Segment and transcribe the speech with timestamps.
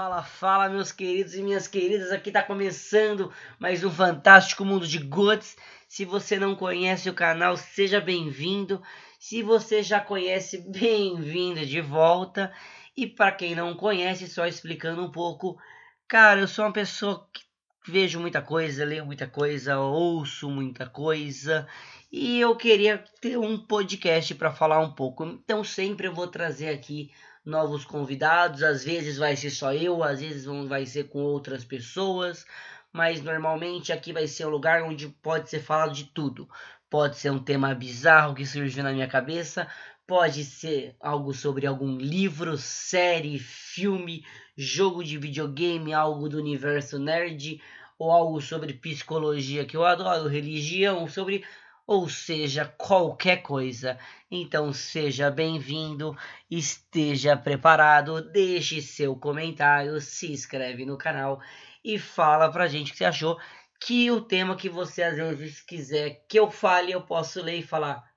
[0.00, 2.10] fala, fala, meus queridos e minhas queridas.
[2.10, 5.58] Aqui tá começando mais um fantástico mundo de Goods.
[5.86, 8.82] Se você não conhece o canal, seja bem-vindo.
[9.18, 12.50] Se você já conhece, bem-vindo de volta.
[12.96, 15.60] E para quem não conhece, só explicando um pouco,
[16.08, 17.42] cara, eu sou uma pessoa que
[17.86, 21.68] vejo muita coisa, leio muita coisa, ouço muita coisa.
[22.10, 25.26] E eu queria ter um podcast para falar um pouco.
[25.26, 27.10] Então sempre eu vou trazer aqui
[27.44, 28.62] novos convidados.
[28.62, 32.44] Às vezes vai ser só eu, às vezes vai ser com outras pessoas,
[32.92, 36.48] mas normalmente aqui vai ser um lugar onde pode ser falado de tudo.
[36.88, 39.68] Pode ser um tema bizarro que surgiu na minha cabeça,
[40.06, 44.24] pode ser algo sobre algum livro, série, filme,
[44.56, 47.62] jogo de videogame, algo do universo nerd,
[47.96, 51.44] ou algo sobre psicologia que eu adoro, religião, sobre
[51.90, 53.98] ou seja, qualquer coisa.
[54.30, 56.16] Então seja bem-vindo,
[56.48, 61.40] esteja preparado, deixe seu comentário, se inscreve no canal
[61.84, 63.40] e fala pra gente o que você achou.
[63.84, 67.62] Que o tema que você às vezes quiser que eu fale, eu posso ler e
[67.66, 68.08] falar.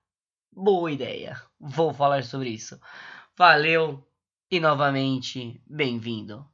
[0.56, 2.80] Boa ideia, vou falar sobre isso.
[3.36, 4.08] Valeu
[4.52, 6.46] e novamente bem-vindo.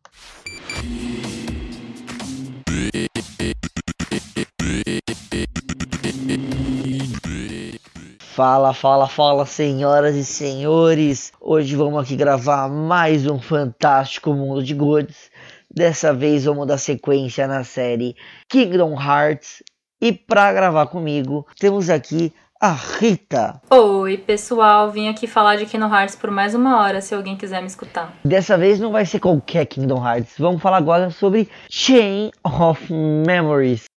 [8.39, 11.33] Fala, fala, fala, senhoras e senhores.
[11.41, 15.29] Hoje vamos aqui gravar mais um fantástico mundo de goods.
[15.69, 18.15] Dessa vez vamos dar sequência na série
[18.47, 19.61] Kingdom Hearts.
[20.01, 23.61] E para gravar comigo, temos aqui a Rita.
[23.69, 27.59] Oi, pessoal, vim aqui falar de Kingdom Hearts por mais uma hora, se alguém quiser
[27.59, 28.13] me escutar.
[28.23, 30.35] Dessa vez não vai ser qualquer Kingdom Hearts.
[30.39, 33.89] Vamos falar agora sobre Chain of Memories.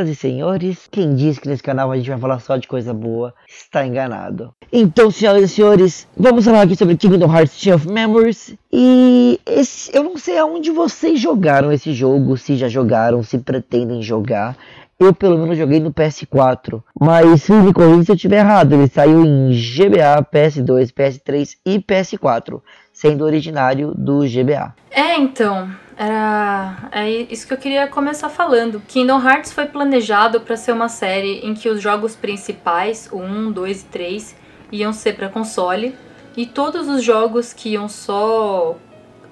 [0.00, 2.94] Senhoras e senhores, quem diz que nesse canal a gente vai falar só de coisa
[2.94, 4.54] boa está enganado.
[4.72, 8.54] Então, senhoras e senhores, vamos falar aqui sobre Kingdom Hearts Chain of Memories.
[8.72, 14.02] E esse, eu não sei aonde vocês jogaram esse jogo, se já jogaram, se pretendem
[14.02, 14.56] jogar.
[14.98, 18.88] Eu pelo menos joguei no PS4, mas se me corrija se eu estiver errado, ele
[18.88, 22.60] saiu em GBA, PS2, PS3 e PS4,
[22.92, 24.74] sendo originário do GBA.
[24.90, 28.82] É, então, era é isso que eu queria começar falando.
[28.88, 33.52] Kingdom Hearts foi planejado para ser uma série em que os jogos principais, o 1,
[33.52, 34.36] 2 e 3,
[34.72, 35.94] iam ser para console
[36.36, 38.76] e todos os jogos que iam só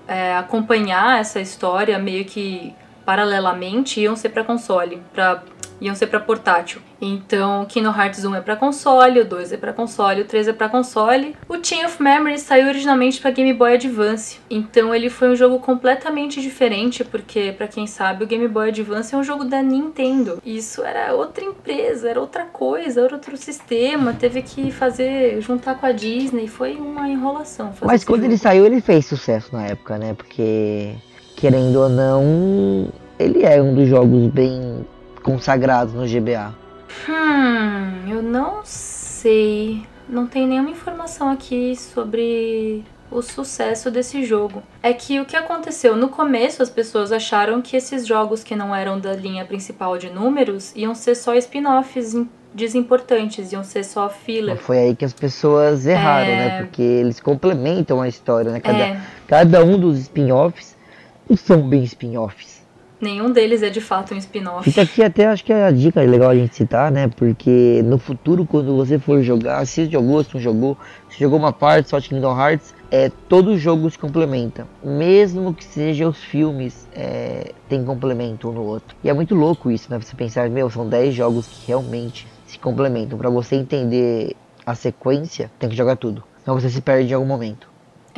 [0.07, 5.43] é, acompanhar essa história meio que paralelamente iam ser para console, para
[5.81, 6.81] iam ser para portátil.
[7.01, 10.53] Então, Kingdom Hearts 1 é para console, o 2 é para console, o 3 é
[10.53, 11.37] para console.
[11.49, 14.41] O Chain of Memories saiu originalmente para Game Boy Advance.
[14.51, 19.15] Então, ele foi um jogo completamente diferente, porque para quem sabe, o Game Boy Advance
[19.15, 20.43] é um jogo da Nintendo.
[20.45, 25.87] Isso era outra empresa, era outra coisa, era outro sistema, teve que fazer juntar com
[25.87, 27.73] a Disney, foi uma enrolação.
[27.83, 28.33] Mas quando jogo.
[28.33, 30.15] ele saiu, ele fez sucesso na época, né?
[30.15, 30.95] Porque
[31.37, 34.85] querendo ou não, ele é um dos jogos bem
[35.29, 36.55] consagrados no GBA?
[37.07, 39.83] Hum, eu não sei.
[40.09, 44.63] Não tem nenhuma informação aqui sobre o sucesso desse jogo.
[44.83, 48.75] É que o que aconteceu no começo, as pessoas acharam que esses jogos que não
[48.75, 52.17] eram da linha principal de números iam ser só spin-offs
[52.55, 54.57] desimportantes, iam ser só filler.
[54.57, 56.33] Foi aí que as pessoas erraram, né?
[56.33, 56.49] é...
[56.49, 56.63] né?
[56.63, 58.61] Porque eles complementam a história, né?
[58.61, 59.01] Cada, é...
[59.27, 60.75] cada um dos spin-offs
[61.29, 62.58] não são bem spin-offs.
[63.01, 64.69] Nenhum deles é de fato um spin-off.
[64.69, 67.09] Fica aqui até acho que é a dica legal a gente citar, né?
[67.09, 70.77] Porque no futuro, quando você for jogar, se jogou, se não jogou,
[71.09, 74.67] se jogou uma parte só de Kingdom Hearts, é, todo jogo se complementa.
[74.83, 78.97] Mesmo que seja os filmes, é, tem complemento um no outro.
[79.05, 79.99] E é muito louco isso, né?
[80.01, 83.17] Você pensar, meu, são 10 jogos que realmente se complementam.
[83.17, 84.35] Para você entender
[84.67, 86.25] a sequência, tem que jogar tudo.
[86.43, 87.69] Senão você se perde em algum momento.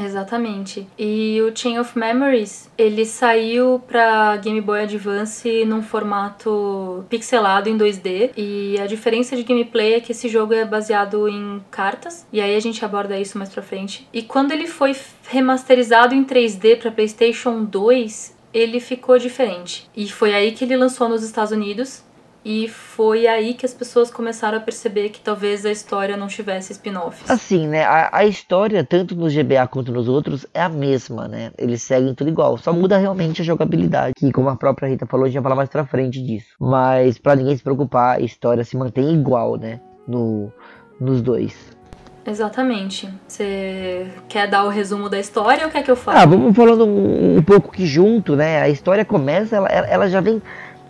[0.02, 0.86] Exatamente.
[0.98, 7.76] E o Chain of Memories, ele saiu para Game Boy Advance num formato pixelado em
[7.76, 8.30] 2D.
[8.36, 12.26] E a diferença de gameplay é que esse jogo é baseado em cartas.
[12.32, 14.08] E aí a gente aborda isso mais pra frente.
[14.12, 14.96] E quando ele foi
[15.28, 19.88] remasterizado em 3D para PlayStation 2, ele ficou diferente.
[19.96, 22.02] E foi aí que ele lançou nos Estados Unidos
[22.44, 26.72] e foi aí que as pessoas começaram a perceber que talvez a história não tivesse
[26.72, 27.30] spin-offs.
[27.30, 27.84] Assim, né?
[27.84, 31.52] A, a, história, tanto no GBA quanto nos outros, é a mesma, né?
[31.58, 32.56] Eles seguem tudo igual.
[32.56, 34.14] Só muda realmente a jogabilidade.
[34.16, 36.48] Que, como a própria Rita falou, a gente vai falar mais pra frente disso.
[36.58, 39.78] Mas, para ninguém se preocupar, a história se mantém igual, né?
[40.08, 40.50] No,
[40.98, 41.78] nos dois.
[42.26, 43.08] Exatamente.
[43.26, 46.18] Você quer dar o resumo da história ou quer que eu fale?
[46.18, 48.60] Ah, vamos falando um, um pouco que junto, né?
[48.60, 50.40] A história começa, ela, ela já vem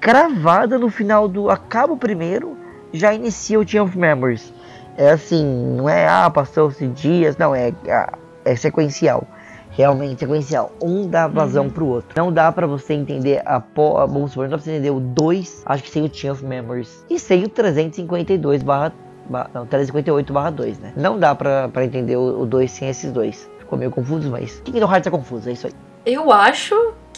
[0.00, 1.50] cravada no final do.
[1.50, 2.56] Acaba o primeiro,
[2.92, 4.52] já inicia o Team of Memories.
[4.96, 5.44] É assim,
[5.76, 7.72] não é, ah, passou-se dias, não, é,
[8.44, 9.26] é sequencial.
[9.70, 10.72] Realmente sequencial.
[10.82, 11.70] Um dá vazão uhum.
[11.70, 12.10] pro outro.
[12.16, 13.62] Não dá para você entender a.
[14.06, 16.44] Vamos supor, não dá pra você entender o 2, acho que sem o Team of
[16.44, 17.04] Memories.
[17.08, 18.92] E sem o 352 barra.
[19.54, 20.92] Não, 358 barra 2, né?
[20.96, 23.48] Não dá pra, pra entender o 2 sem esses dois.
[23.60, 24.60] Ficou meio confuso, mas.
[24.64, 25.72] Kingdom Hearts é confuso, é isso aí.
[26.04, 26.74] Eu acho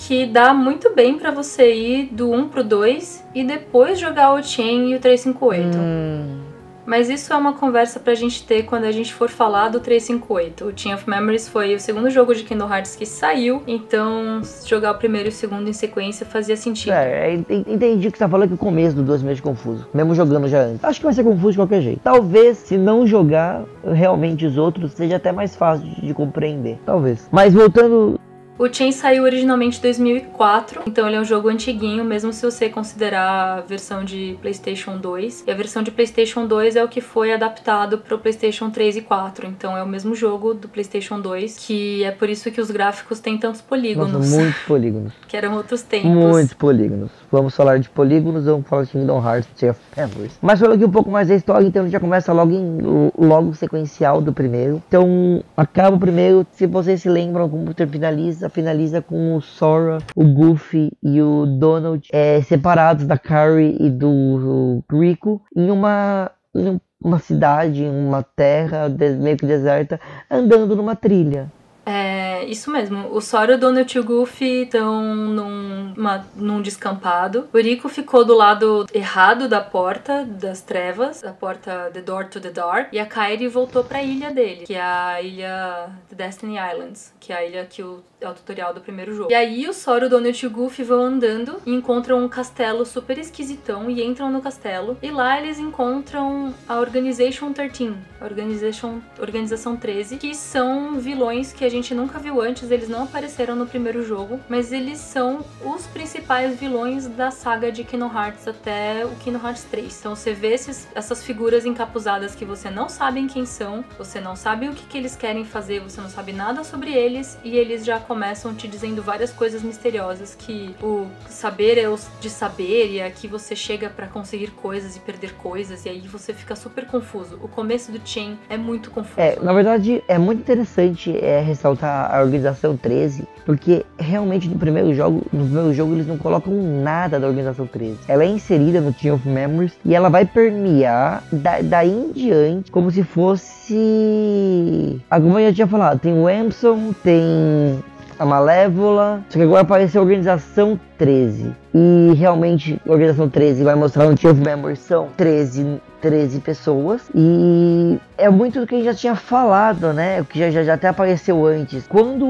[0.06, 4.42] que dá muito bem para você ir do 1 pro 2 e depois jogar o
[4.42, 5.78] Chain e o 358.
[5.78, 6.40] Hum.
[6.84, 10.64] Mas isso é uma conversa pra gente ter quando a gente for falar do 358.
[10.64, 14.90] O Chain of Memories foi o segundo jogo de Kingdom Hearts que saiu, então jogar
[14.90, 16.92] o primeiro e o segundo em sequência fazia sentido.
[16.92, 20.16] É, é entendi que você tá falando que o começo do 2 meio confuso, mesmo
[20.16, 20.84] jogando já antes.
[20.84, 22.00] Acho que vai ser confuso de qualquer jeito.
[22.02, 26.80] Talvez, se não jogar realmente os outros, seja até mais fácil de compreender.
[26.84, 27.28] Talvez.
[27.30, 28.18] Mas voltando
[28.62, 32.68] o Chain saiu originalmente em 2004, então ele é um jogo antiguinho, mesmo se você
[32.68, 35.42] considerar a versão de PlayStation 2.
[35.48, 38.98] E a versão de PlayStation 2 é o que foi adaptado para o PlayStation 3
[38.98, 42.60] e 4, então é o mesmo jogo do PlayStation 2, que é por isso que
[42.60, 44.12] os gráficos têm tantos polígonos.
[44.12, 45.12] Nossa, muitos polígonos.
[45.26, 46.08] que eram outros tempos.
[46.08, 47.10] Muitos polígonos.
[47.32, 50.38] Vamos falar de polígonos, vamos falar de Kingdom Hearts of Memories.
[50.40, 52.78] Mas falando aqui um pouco mais da história, então já começa logo em
[53.18, 54.80] logo sequencial do primeiro.
[54.86, 60.24] Então acaba o primeiro, se vocês se lembram como finaliza finaliza com o Sora, o
[60.24, 67.18] Goofy e o Donald é, separados da Carrie e do Rico em uma, em uma
[67.18, 70.00] cidade, em uma terra meio que deserta,
[70.30, 71.50] andando numa trilha.
[71.84, 73.08] É, isso mesmo.
[73.12, 75.94] O Sora, o Donald e o Goofy estão num,
[76.36, 77.48] num descampado.
[77.52, 82.40] O Rico ficou do lado errado da porta das trevas, da porta The Door to
[82.40, 82.92] the Dark.
[82.92, 87.12] E a Kairi voltou para a ilha dele, que é a ilha The Destiny Islands,
[87.18, 89.30] que é a ilha que o é o tutorial do primeiro jogo.
[89.30, 92.86] E aí o Sora, o Donald e o Goofy vão andando e encontram um castelo
[92.86, 94.96] super esquisitão e entram no castelo.
[95.02, 101.64] E lá eles encontram a Organization 13, a Organization, Organização 13, que são vilões que
[101.64, 105.86] a gente nunca viu antes, eles não apareceram no primeiro jogo, mas eles são os
[105.86, 109.98] principais vilões da saga de Kingdom Hearts até o Kingdom Hearts 3.
[109.98, 114.36] Então você vê esses, essas figuras encapuzadas que você não sabe quem são, você não
[114.36, 117.84] sabe o que, que eles querem fazer, você não sabe nada sobre eles e eles
[117.84, 123.00] já começam te dizendo várias coisas misteriosas que o saber é o de saber e
[123.00, 127.38] aqui você chega para conseguir coisas e perder coisas e aí você fica super confuso.
[127.42, 129.20] O começo do Chain é muito confuso.
[129.20, 134.92] É, na verdade é muito interessante é, ressaltar a organização 13, porque realmente no primeiro
[134.92, 137.98] jogo, no primeiro jogo eles não colocam nada da organização 13.
[138.08, 142.72] Ela é inserida no Team of Memories e ela vai permear da, daí em diante
[142.72, 145.00] como se fosse.
[145.08, 147.82] Como eu já tinha falado, tem o Emerson, tem
[148.22, 149.20] a Malévola.
[149.28, 151.52] Só que agora apareceu a Organização 13.
[151.74, 157.02] E realmente a Organização 13 vai mostrar Team of Memory são 13, 13 pessoas.
[157.14, 160.20] E é muito do que a gente já tinha falado, né?
[160.20, 161.84] O que já, já, já até apareceu antes.
[161.88, 162.24] Quando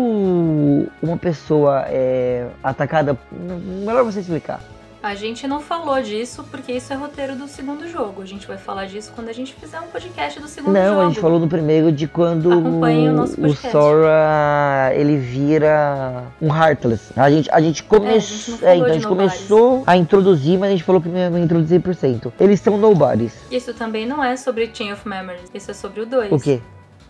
[1.03, 3.17] uma pessoa é atacada.
[3.31, 4.61] Melhor você explicar.
[5.03, 8.23] A gente não falou disso porque isso é roteiro do segundo jogo.
[8.23, 10.95] A gente vai falar disso quando a gente fizer um podcast do segundo não, jogo.
[10.95, 17.13] Não, a gente falou no primeiro de quando o, o Sora ele vira um Heartless.
[17.17, 18.15] A gente, a gente começou.
[18.15, 21.09] É, a gente, é, então a gente começou a introduzir, mas a gente falou que
[21.09, 22.33] não ia introduzir por cento.
[22.39, 23.35] Eles são nobodies.
[23.51, 26.31] Isso também não é sobre Chain of Memories, isso é sobre o 2.
[26.31, 26.61] O quê?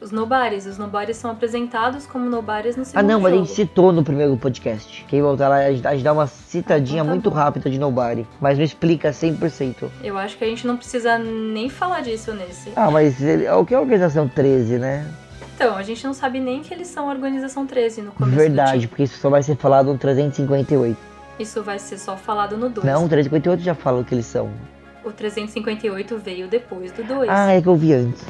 [0.03, 0.67] Os Nobares.
[0.67, 4.03] Os Nobares são apresentados como Nobares no segundo Ah, não, mas a gente citou no
[4.03, 5.05] primeiro podcast.
[5.09, 7.37] Quem voltar lá, a gente, a gente dá uma citadinha ah, tá muito bom.
[7.37, 8.27] rápida de Nobari.
[8.41, 9.89] Mas me explica 100%.
[10.03, 12.73] Eu acho que a gente não precisa nem falar disso nesse.
[12.75, 15.07] Ah, mas ele, o que é a Organização 13, né?
[15.55, 18.89] Então, a gente não sabe nem que eles são a Organização 13 no começo Verdade,
[18.89, 20.97] porque isso só vai ser falado no 358.
[21.39, 22.85] Isso vai ser só falado no 2.
[22.85, 24.51] Não, o 358 já fala o que eles são.
[25.05, 27.29] O 358 veio depois do 2.
[27.29, 28.25] Ah, é que eu vi antes.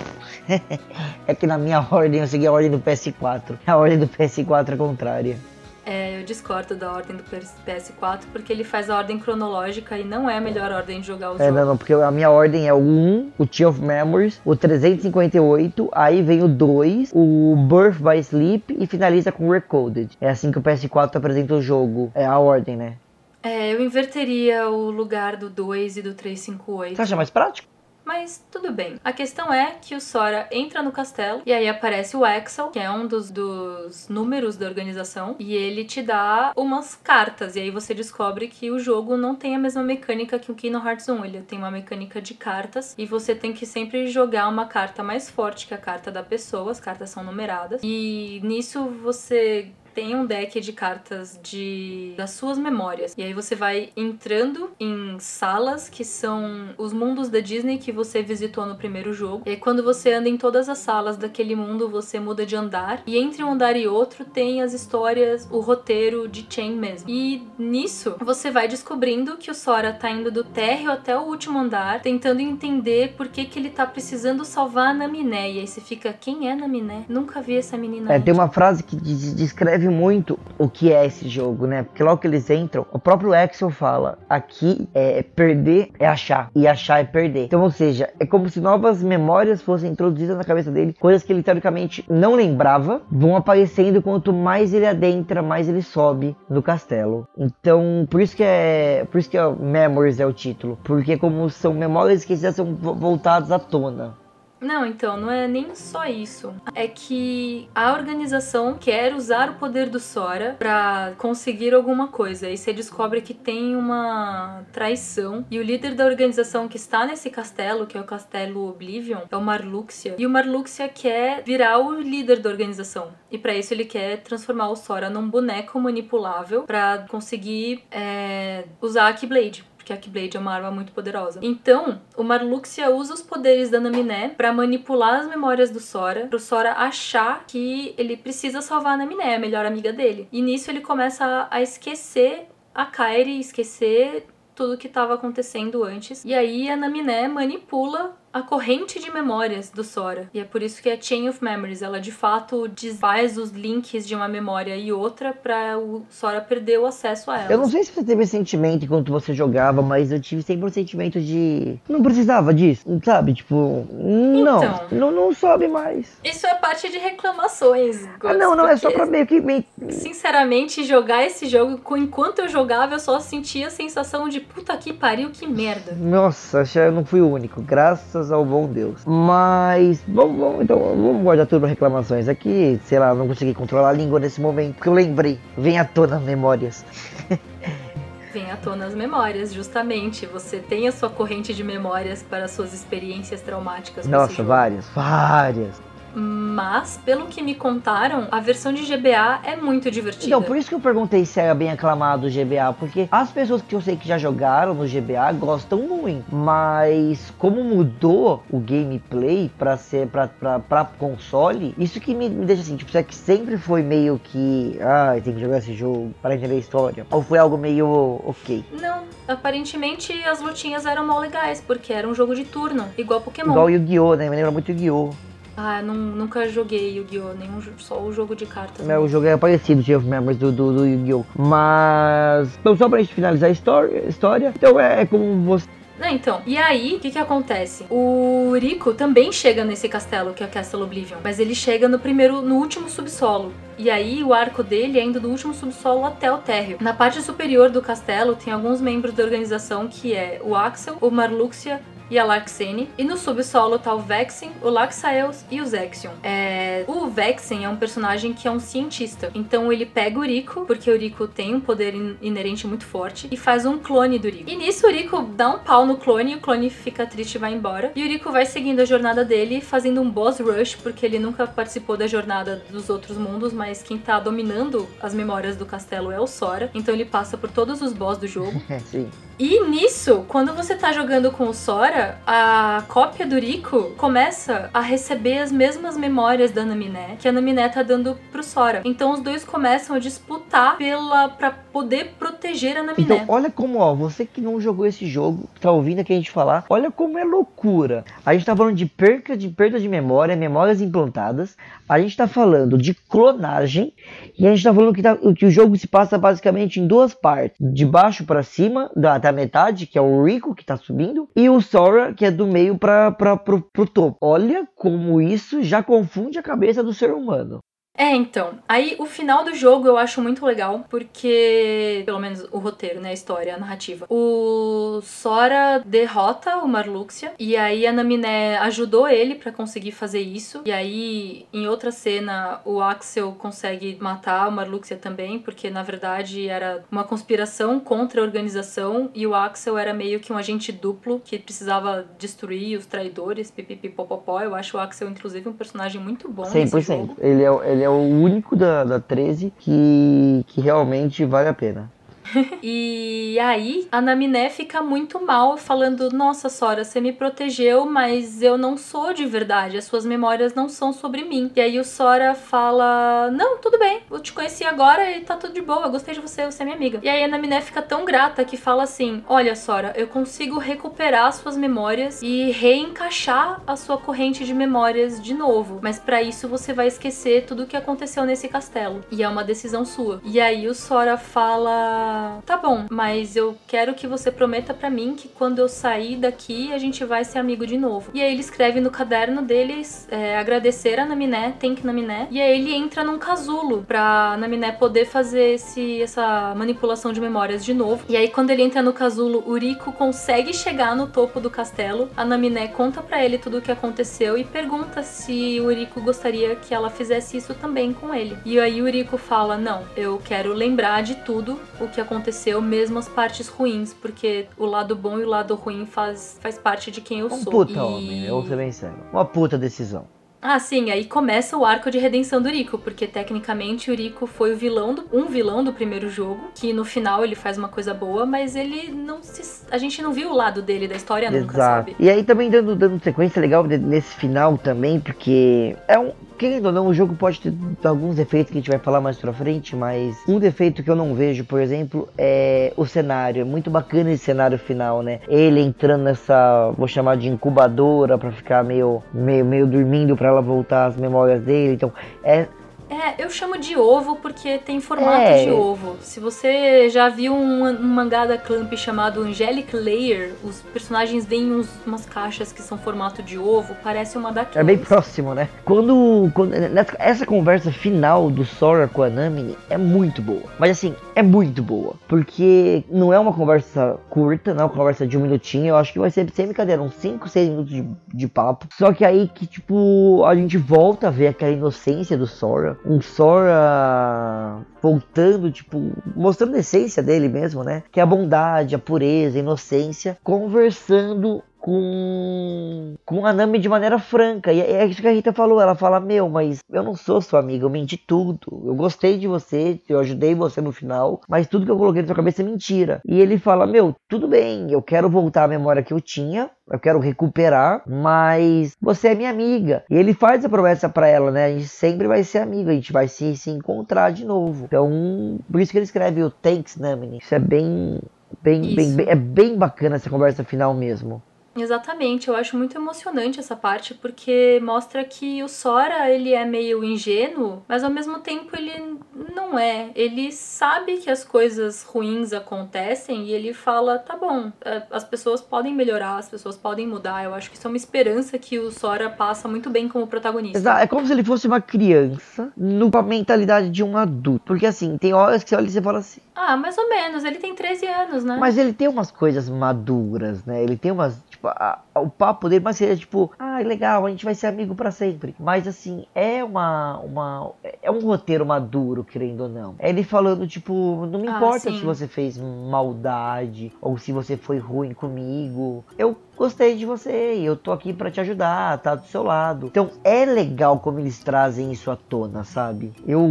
[1.27, 3.59] é que na minha ordem eu segui a ordem do PS4.
[3.67, 5.37] A ordem do PS4 é contrária.
[5.85, 10.31] É, eu discordo da ordem do PS4 porque ele faz a ordem cronológica e não
[10.31, 11.61] é a melhor ordem de jogar os é, jogos.
[11.61, 15.89] Não, não, porque a minha ordem é o 1, o Tea of Memories, o 358,
[15.93, 20.17] aí vem o 2, o Birth by Sleep e finaliza com Recoded.
[20.21, 22.13] É assim que o PS4 apresenta o jogo.
[22.15, 22.95] É a ordem, né?
[23.43, 26.97] É, eu inverteria o lugar do 2 e do 358.
[26.97, 27.73] Você acha mais prático?
[28.05, 28.97] Mas tudo bem.
[29.05, 32.79] A questão é que o Sora entra no castelo e aí aparece o Axel, que
[32.79, 37.57] é um dos, dos números da organização, e ele te dá umas cartas.
[37.57, 40.85] E aí você descobre que o jogo não tem a mesma mecânica que o Kingdom
[40.85, 41.25] Hearts 1.
[41.25, 45.31] Ele tem uma mecânica de cartas e você tem que sempre jogar uma carta mais
[45.31, 46.73] forte que a carta da pessoa.
[46.73, 47.81] As cartas são numeradas.
[47.85, 53.15] E nisso você tem um deck de cartas de das suas memórias.
[53.17, 58.23] E aí você vai entrando em salas que são os mundos da Disney que você
[58.23, 59.43] visitou no primeiro jogo.
[59.47, 63.03] E aí, quando você anda em todas as salas daquele mundo, você muda de andar.
[63.07, 67.09] E entre um andar e outro tem as histórias, o roteiro de Chain mesmo.
[67.09, 71.59] E nisso você vai descobrindo que o Sora tá indo do térreo até o último
[71.59, 75.51] andar, tentando entender por que, que ele tá precisando salvar a Naminé.
[75.53, 77.05] E aí você fica, quem é Naminé?
[77.09, 78.13] Nunca vi essa menina.
[78.13, 81.83] É, tem uma frase que descreve descreve muito o que é esse jogo, né?
[81.83, 86.67] Porque logo que eles entram, o próprio Axel fala: aqui é perder é achar, e
[86.67, 87.45] achar é perder.
[87.45, 91.33] Então, ou seja, é como se novas memórias fossem introduzidas na cabeça dele, coisas que
[91.33, 97.27] ele teoricamente não lembrava, vão aparecendo quanto mais ele adentra, mais ele sobe no castelo.
[97.37, 101.49] Então, por isso que é, por isso que é Memories é o título, porque como
[101.51, 104.22] são memórias que já são voltadas à tona.
[104.63, 106.55] Não, então, não é nem só isso.
[106.75, 112.49] É que a organização quer usar o poder do Sora para conseguir alguma coisa.
[112.49, 115.45] E você descobre que tem uma traição.
[115.51, 119.37] E o líder da organização que está nesse castelo, que é o castelo Oblivion, é
[119.37, 120.15] o Marluxia.
[120.17, 123.13] E o Marluxia quer virar o líder da organização.
[123.31, 129.09] E para isso ele quer transformar o Sora num boneco manipulável para conseguir é, usar
[129.09, 131.41] a Keyblade porque a Keyblade é uma arma muito poderosa.
[131.43, 136.39] Então, o Marluxia usa os poderes da Naminé para manipular as memórias do Sora, pro
[136.39, 140.29] Sora achar que ele precisa salvar a Naminé, a melhor amiga dele.
[140.31, 146.25] E nisso ele começa a esquecer a Kairi, esquecer tudo que estava acontecendo antes.
[146.25, 150.29] E aí a Naminé manipula a corrente de memórias do Sora.
[150.33, 151.83] E é por isso que é Chain of Memories.
[151.83, 156.79] Ela de fato desfaz os links de uma memória e outra para o Sora perder
[156.79, 157.53] o acesso a ela.
[157.53, 160.67] Eu não sei se você teve esse sentimento enquanto você jogava, mas eu tive sempre
[160.67, 161.79] um sentimento de.
[161.89, 163.35] Não precisava disso, sabe?
[163.35, 166.17] Tipo, não, então, não, não sobe mais.
[166.25, 168.05] Isso é parte de reclamações.
[168.25, 169.41] ah, não, não, é só pra meio que.
[169.41, 169.65] Meio...
[169.91, 174.93] Sinceramente, jogar esse jogo, enquanto eu jogava, eu só sentia a sensação de puta que
[174.93, 175.93] pariu, que merda.
[175.93, 177.61] Nossa, eu não fui o único.
[177.61, 179.03] Graças graças ao bom Deus.
[179.05, 182.29] Mas, vamos, vamos então, vamos guardar tudo para reclamações.
[182.29, 185.39] Aqui, sei lá, não consegui controlar a língua nesse momento, porque eu lembrei.
[185.57, 186.85] Vem à tona memórias.
[188.33, 190.27] vem à tona as memórias, justamente.
[190.27, 194.07] Você tem a sua corrente de memórias para suas experiências traumáticas.
[194.07, 195.92] Nossa, várias, várias.
[196.15, 200.27] Mas, pelo que me contaram, a versão de GBA é muito divertida.
[200.27, 203.63] Então, por isso que eu perguntei se era bem aclamado o GBA, porque as pessoas
[203.63, 206.25] que eu sei que já jogaram no GBA gostam muito.
[206.35, 212.77] Mas como mudou o gameplay para ser para console, isso que me, me, deixa assim,
[212.77, 216.55] tipo, será que sempre foi meio que, ah, tem que jogar esse jogo para entender
[216.55, 217.07] a história?
[217.11, 218.65] Ou foi algo meio ok?
[218.81, 223.53] Não, aparentemente as lutinhas eram mal legais, porque era um jogo de turno, igual Pokémon.
[223.53, 224.29] Igual Yu-Gi-Oh, né?
[224.29, 225.32] Me lembra muito Yu-Gi-Oh.
[225.57, 227.35] Ah, não, nunca joguei Yu-Gi-Oh!
[227.35, 228.89] Nenhum, só o jogo de cartas.
[228.89, 231.25] É, o jogo é parecido, Chain of Memories do, do, do Yu-Gi-Oh!
[231.37, 232.57] Mas.
[232.61, 235.69] Então, só pra gente finalizar a história, história então é, é como você.
[236.03, 237.87] Não, então, e aí, o que que acontece?
[237.89, 241.97] O Rico também chega nesse castelo, que é o Castle Oblivion, mas ele chega no
[241.97, 243.53] primeiro, no último subsolo.
[243.79, 246.79] E aí, o arco dele é indo do último subsolo até o térreo.
[246.81, 251.09] Na parte superior do castelo, tem alguns membros da organização, que é o Axel, o
[251.09, 251.81] Marluxia,
[252.13, 252.91] e a Larxene.
[252.99, 256.13] E no subsolo tá o Vexen, o Laxaeus e o Zexion.
[256.23, 256.85] É...
[256.87, 259.31] O Vexen é um personagem que é um cientista.
[259.35, 263.37] Então ele pega o Rico, porque o Rico tem um poder inerente muito forte, e
[263.37, 264.51] faz um clone do Rico.
[264.51, 267.39] E nisso o Rico dá um pau no clone, e o clone fica triste e
[267.39, 267.93] vai embora.
[267.97, 271.47] E o Rico vai seguindo a jornada dele, fazendo um boss rush, porque ele nunca
[271.47, 276.21] participou da jornada dos outros mundos, mas quem tá dominando as memórias do castelo é
[276.21, 276.71] o Sora.
[276.75, 278.63] Então ele passa por todos os boss do jogo.
[278.85, 279.09] Sim.
[279.45, 284.81] E nisso, quando você tá jogando com o Sora, a cópia do Rico começa a
[284.81, 288.83] receber as mesmas memórias da Naminé que a Naminé tá dando pro Sora.
[288.85, 293.17] Então os dois começam a disputar pela para poder proteger a Naminé.
[293.17, 296.31] Então, olha como, ó, você que não jogou esse jogo, tá ouvindo aqui a gente
[296.31, 298.05] falar, olha como é loucura.
[298.25, 301.57] A gente tá falando de perca de perda de memória, memórias implantadas.
[301.89, 303.93] A gente tá falando de clonagem
[304.39, 307.13] e a gente tá falando que, tá, que o jogo se passa basicamente em duas
[307.13, 311.29] partes, de baixo para cima, da, da metade, que é o Rico que tá subindo,
[311.35, 314.19] e o Sora, que é do meio para pro, pro topo.
[314.21, 317.61] Olha como isso já confunde a cabeça do ser humano.
[317.97, 318.59] É, então.
[318.67, 322.03] Aí o final do jogo eu acho muito legal, porque.
[322.07, 323.11] Pelo menos o roteiro, né?
[323.11, 324.07] A história, a narrativa.
[324.09, 327.33] O Sora derrota o Marluxia.
[327.39, 330.63] E aí a Naminé ajudou ele para conseguir fazer isso.
[330.65, 336.49] E aí, em outra cena, o Axel consegue matar o Marluxia também, porque na verdade
[336.49, 339.11] era uma conspiração contra a organização.
[339.15, 344.41] E o Axel era meio que um agente duplo que precisava destruir os traidores, pipipipopopó.
[344.41, 346.45] Eu acho o Axel, inclusive, um personagem muito bom.
[346.45, 347.17] 100%.
[347.21, 351.91] Ele é, ele é o único da, da 13 que, que realmente vale a pena.
[352.63, 358.57] e aí a Naminé fica muito mal, falando: Nossa, Sora, você me protegeu, mas eu
[358.57, 361.51] não sou de verdade, as suas memórias não são sobre mim.
[361.55, 365.55] E aí o Sora fala: Não, tudo bem, eu te conheci agora e tá tudo
[365.55, 367.01] de boa, eu gostei de você, você é minha amiga.
[367.03, 371.27] E aí a Naminé fica tão grata que fala assim: Olha, Sora, eu consigo recuperar
[371.27, 376.49] as suas memórias e reencaixar a sua corrente de memórias de novo, mas para isso
[376.49, 379.05] você vai esquecer tudo o que aconteceu nesse castelo.
[379.11, 380.21] E é uma decisão sua.
[380.25, 385.15] E aí o Sora fala tá bom, mas eu quero que você prometa para mim
[385.15, 388.11] que quando eu sair daqui a gente vai ser amigo de novo.
[388.15, 392.61] E aí ele escreve no caderno deles é, agradecer a Naminé, thank Naminé, e aí
[392.61, 398.05] ele entra num casulo pra Naminé poder fazer esse, essa manipulação de memórias de novo.
[398.09, 402.11] E aí quando ele entra no casulo, Uriko consegue chegar no topo do castelo.
[402.17, 406.75] A Naminé conta para ele tudo o que aconteceu e pergunta se Uriko gostaria que
[406.75, 408.37] ela fizesse isso também com ele.
[408.45, 413.09] E aí Uriko fala: "Não, eu quero lembrar de tudo o que aconteceu, mesmo as
[413.09, 417.21] partes ruins, porque o lado bom e o lado ruim faz, faz parte de quem
[417.21, 417.53] eu um sou.
[417.53, 417.79] Puta e...
[417.79, 418.99] homem, eu vou ser bem sério.
[419.13, 420.07] Uma puta decisão.
[420.45, 424.53] Ah, sim, aí começa o arco de redenção do Rico, porque tecnicamente o Rico foi
[424.53, 427.95] o vilão do, um vilão do primeiro jogo, que no final ele faz uma coisa
[427.95, 429.65] boa, mas ele não se.
[429.71, 431.41] A gente não viu o lado dele da história Exato.
[431.41, 431.97] nunca, sabe?
[431.97, 436.13] E aí também dando, dando sequência legal nesse final também, porque é um.
[436.43, 437.55] Querendo ou não, o jogo pode ter
[437.87, 440.97] alguns defeitos que a gente vai falar mais pra frente, mas um defeito que eu
[440.97, 443.43] não vejo, por exemplo, é o cenário.
[443.43, 445.21] É muito bacana esse cenário final, né?
[445.29, 450.43] Ele entrando nessa, vou chamar de incubadora para ficar meio, meio, meio dormindo para ela
[450.43, 451.75] voltar as memórias dele.
[451.75, 451.93] Então,
[452.25, 452.49] é
[452.93, 455.45] é, eu chamo de ovo porque tem formato é.
[455.45, 455.97] de ovo.
[456.01, 461.53] Se você já viu um, um, mangá da Clamp chamado Angelic Layer, os personagens vêm
[461.53, 464.57] uns, umas caixas que são formato de ovo, parece uma daquelas.
[464.57, 465.49] É bem próximo, né?
[465.65, 470.43] Quando, quando nessa, essa conversa final do Sora com a Nami é muito boa.
[470.59, 471.95] Mas assim, é muito boa.
[472.07, 475.69] Porque não é uma conversa curta, não é uma conversa de um minutinho.
[475.69, 478.67] Eu acho que vai ser sem brincadeira, uns 5, 6 minutos de, de papo.
[478.77, 483.01] Só que aí que, tipo, a gente volta a ver aquela inocência do Sora um
[483.01, 487.83] Sora voltando, tipo, mostrando a essência dele mesmo, né?
[487.91, 493.97] Que é a bondade, a pureza, a inocência, conversando com, com a Nami de maneira
[494.01, 494.53] franca.
[494.53, 495.61] E é isso que a Rita falou.
[495.61, 498.65] Ela fala: Meu, mas eu não sou sua amiga, eu menti tudo.
[498.67, 502.09] Eu gostei de você, eu ajudei você no final, mas tudo que eu coloquei na
[502.09, 503.01] sua cabeça é mentira.
[503.07, 506.81] E ele fala: Meu, tudo bem, eu quero voltar à memória que eu tinha, eu
[506.81, 509.85] quero recuperar, mas você é minha amiga.
[509.89, 511.47] E ele faz a promessa para ela, né?
[511.47, 514.65] A gente sempre vai ser amigo, a gente vai se, se encontrar de novo.
[514.65, 517.19] Então, por isso que ele escreve o Thanks, Nami.
[517.19, 518.01] Isso é bem.
[518.43, 521.23] Bem, bem, bem, é bem bacana essa conversa final mesmo.
[521.57, 526.83] Exatamente, eu acho muito emocionante essa parte porque mostra que o Sora ele é meio
[526.83, 528.97] ingênuo, mas ao mesmo tempo ele
[529.35, 529.91] não é.
[529.95, 535.41] Ele sabe que as coisas ruins acontecem e ele fala: tá bom, é, as pessoas
[535.41, 537.25] podem melhorar, as pessoas podem mudar.
[537.25, 540.59] Eu acho que isso é uma esperança que o Sora passa muito bem como protagonista.
[540.59, 544.45] Exato, é como se ele fosse uma criança numa mentalidade de um adulto.
[544.47, 547.25] Porque assim, tem horas que você olha e você fala assim: ah, mais ou menos,
[547.25, 548.37] ele tem 13 anos, né?
[548.39, 550.63] Mas ele tem umas coisas maduras, né?
[550.63, 554.11] Ele tem umas tipo, a, a, o papo dele, mas seria tipo, ah, legal, a
[554.11, 555.35] gente vai ser amigo para sempre.
[555.39, 557.53] Mas assim, é uma, uma.
[557.83, 559.75] É um roteiro maduro, querendo ou não.
[559.79, 561.79] É ele falando, tipo, não me ah, importa sim.
[561.79, 565.85] se você fez maldade ou se você foi ruim comigo.
[565.99, 569.67] Eu gostei de você e eu tô aqui para te ajudar, tá do seu lado.
[569.67, 572.93] Então é legal como eles trazem isso à tona, sabe?
[573.07, 573.29] Eu.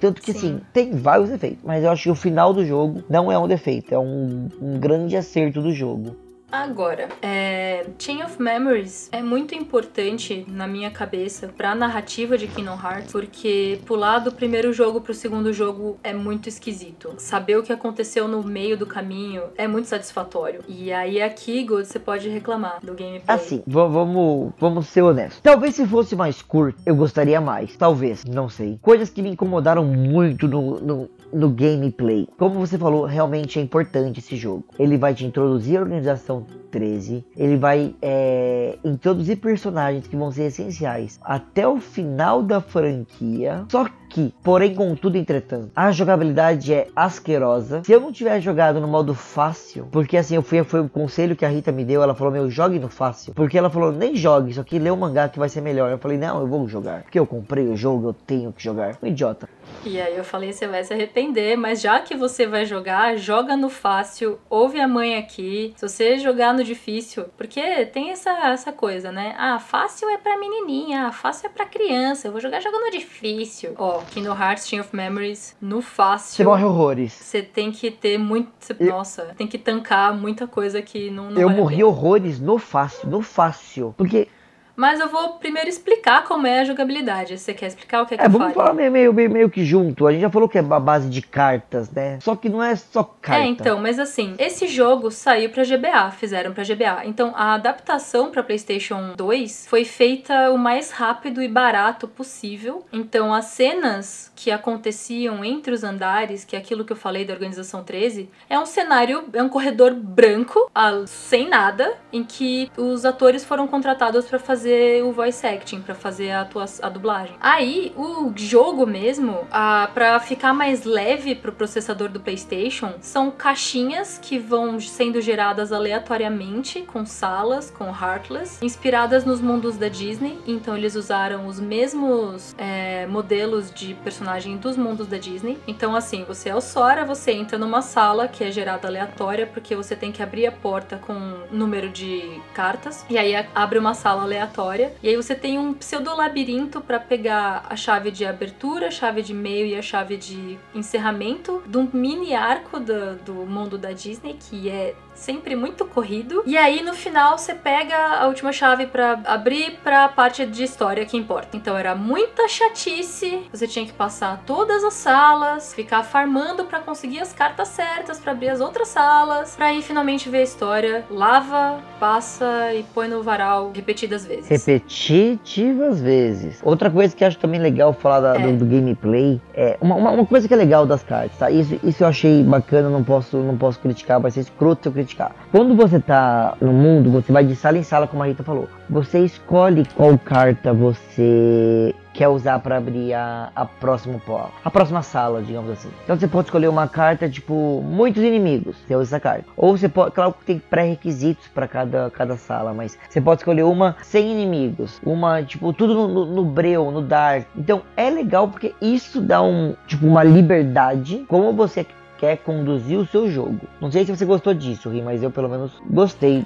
[0.00, 0.38] Tanto que Sim.
[0.38, 3.48] assim, tem vários defeitos, mas eu acho que o final do jogo não é um
[3.48, 6.16] defeito, é um, um grande acerto do jogo.
[6.56, 12.48] Agora, é, Chain of Memories é muito importante na minha cabeça para a narrativa de
[12.48, 17.12] Kingdom Hearts, porque pular do primeiro jogo pro segundo jogo é muito esquisito.
[17.18, 20.62] Saber o que aconteceu no meio do caminho é muito satisfatório.
[20.66, 23.22] E aí aqui, God, você pode reclamar do gameplay.
[23.28, 25.40] Assim, vamos, vamos ser honestos.
[25.42, 27.76] Talvez se fosse mais curto, eu gostaria mais.
[27.76, 28.78] Talvez, não sei.
[28.80, 32.26] Coisas que me incomodaram muito no, no no gameplay.
[32.38, 34.64] Como você falou, realmente é importante esse jogo.
[34.78, 36.65] Ele vai te introduzir a organização Ciao.
[36.76, 43.64] 13, ele vai é, introduzir personagens que vão ser essenciais até o final da franquia.
[43.70, 47.82] Só que, porém, contudo, entretanto, a jogabilidade é asquerosa.
[47.82, 51.34] Se eu não tiver jogado no modo fácil, porque assim, eu fui, foi o conselho
[51.34, 53.32] que a Rita me deu, ela falou, meu, jogue no fácil.
[53.34, 55.90] Porque ela falou, nem jogue, só que lê o mangá que vai ser melhor.
[55.90, 57.02] Eu falei, não, eu vou jogar.
[57.02, 58.98] Porque eu comprei o jogo, eu tenho que jogar.
[59.02, 59.48] Um idiota.
[59.84, 63.56] E aí eu falei, você vai se arrepender, mas já que você vai jogar, joga
[63.56, 65.72] no fácil, ouve a mãe aqui.
[65.76, 69.34] Se você jogar no difícil, porque tem essa, essa coisa, né?
[69.38, 72.28] Ah, fácil é pra menininha, ah, fácil é pra criança.
[72.28, 73.74] Eu vou jogar jogando no difícil.
[73.78, 76.36] Ó, Kingdom Hearts Chain of Memories, no fácil.
[76.36, 77.12] Você morre horrores.
[77.12, 78.50] Você tem que ter muito.
[78.60, 78.86] Cê, eu...
[78.86, 81.30] Nossa, tem que tancar muita coisa que não.
[81.30, 83.94] não eu vale morri horrores no fácil, no fácil.
[83.96, 84.28] Porque
[84.76, 87.38] mas eu vou primeiro explicar como é a jogabilidade.
[87.38, 90.06] Você quer explicar o que é que é, vamos falar meio, meio, meio que junto.
[90.06, 92.18] A gente já falou que é a base de cartas, né?
[92.20, 93.42] Só que não é só carta.
[93.42, 97.06] É, então, mas assim, esse jogo saiu pra GBA, fizeram pra GBA.
[97.06, 102.84] Então, a adaptação pra PlayStation 2 foi feita o mais rápido e barato possível.
[102.92, 107.32] Então, as cenas que aconteciam entre os andares, que é aquilo que eu falei da
[107.32, 110.70] Organização 13, é um cenário, é um corredor branco,
[111.06, 115.94] sem nada, em que os atores foram contratados para fazer fazer o voice acting, para
[115.94, 117.36] fazer a, tua, a dublagem.
[117.40, 124.18] Aí, o jogo mesmo, a, pra ficar mais leve pro processador do PlayStation, são caixinhas
[124.20, 130.36] que vão sendo geradas aleatoriamente, com salas, com Heartless, inspiradas nos mundos da Disney.
[130.48, 135.58] Então, eles usaram os mesmos é, modelos de personagem dos mundos da Disney.
[135.68, 139.76] Então, assim, você é o Sora, você entra numa sala que é gerada aleatória, porque
[139.76, 143.94] você tem que abrir a porta com um número de cartas, e aí abre uma
[143.94, 144.55] sala aleatória
[145.02, 149.22] E aí você tem um pseudo labirinto para pegar a chave de abertura, a chave
[149.22, 153.92] de meio e a chave de encerramento de um mini arco do, do mundo da
[153.92, 156.42] Disney, que é sempre muito corrido.
[156.46, 160.62] E aí no final você pega a última chave para abrir para a parte de
[160.62, 161.56] história que importa.
[161.56, 163.42] Então era muita chatice.
[163.52, 168.32] Você tinha que passar todas as salas, ficar farmando para conseguir as cartas certas para
[168.32, 171.04] abrir as outras salas, para aí finalmente ver a história.
[171.10, 174.48] Lava, passa e põe no varal repetidas vezes.
[174.48, 176.60] Repetitivas vezes.
[176.62, 178.46] Outra coisa que acho também legal falar da, é.
[178.46, 181.50] do, do, gameplay é uma, uma, uma, coisa que é legal das cartas, tá?
[181.50, 184.92] Isso, isso eu achei bacana, não posso, não posso criticar, vai ser escroto se eu
[184.92, 185.32] criticar criticar.
[185.50, 188.68] Quando você tá no mundo, você vai de sala em sala, como a Rita falou.
[188.90, 194.18] Você escolhe qual carta você quer usar para abrir a, a próxima
[194.64, 195.90] a próxima sala, digamos assim.
[196.04, 199.44] Então você pode escolher uma carta tipo muitos inimigos, você usa essa carta.
[199.56, 203.64] Ou você pode, claro que tem pré-requisitos para cada, cada sala, mas você pode escolher
[203.64, 207.46] uma sem inimigos, uma tipo tudo no, no, no breu, no dark.
[207.54, 211.86] Então é legal porque isso dá um tipo uma liberdade como você
[212.18, 213.60] quer conduzir o seu jogo.
[213.80, 216.44] Não sei se você gostou disso, Ri, mas eu pelo menos gostei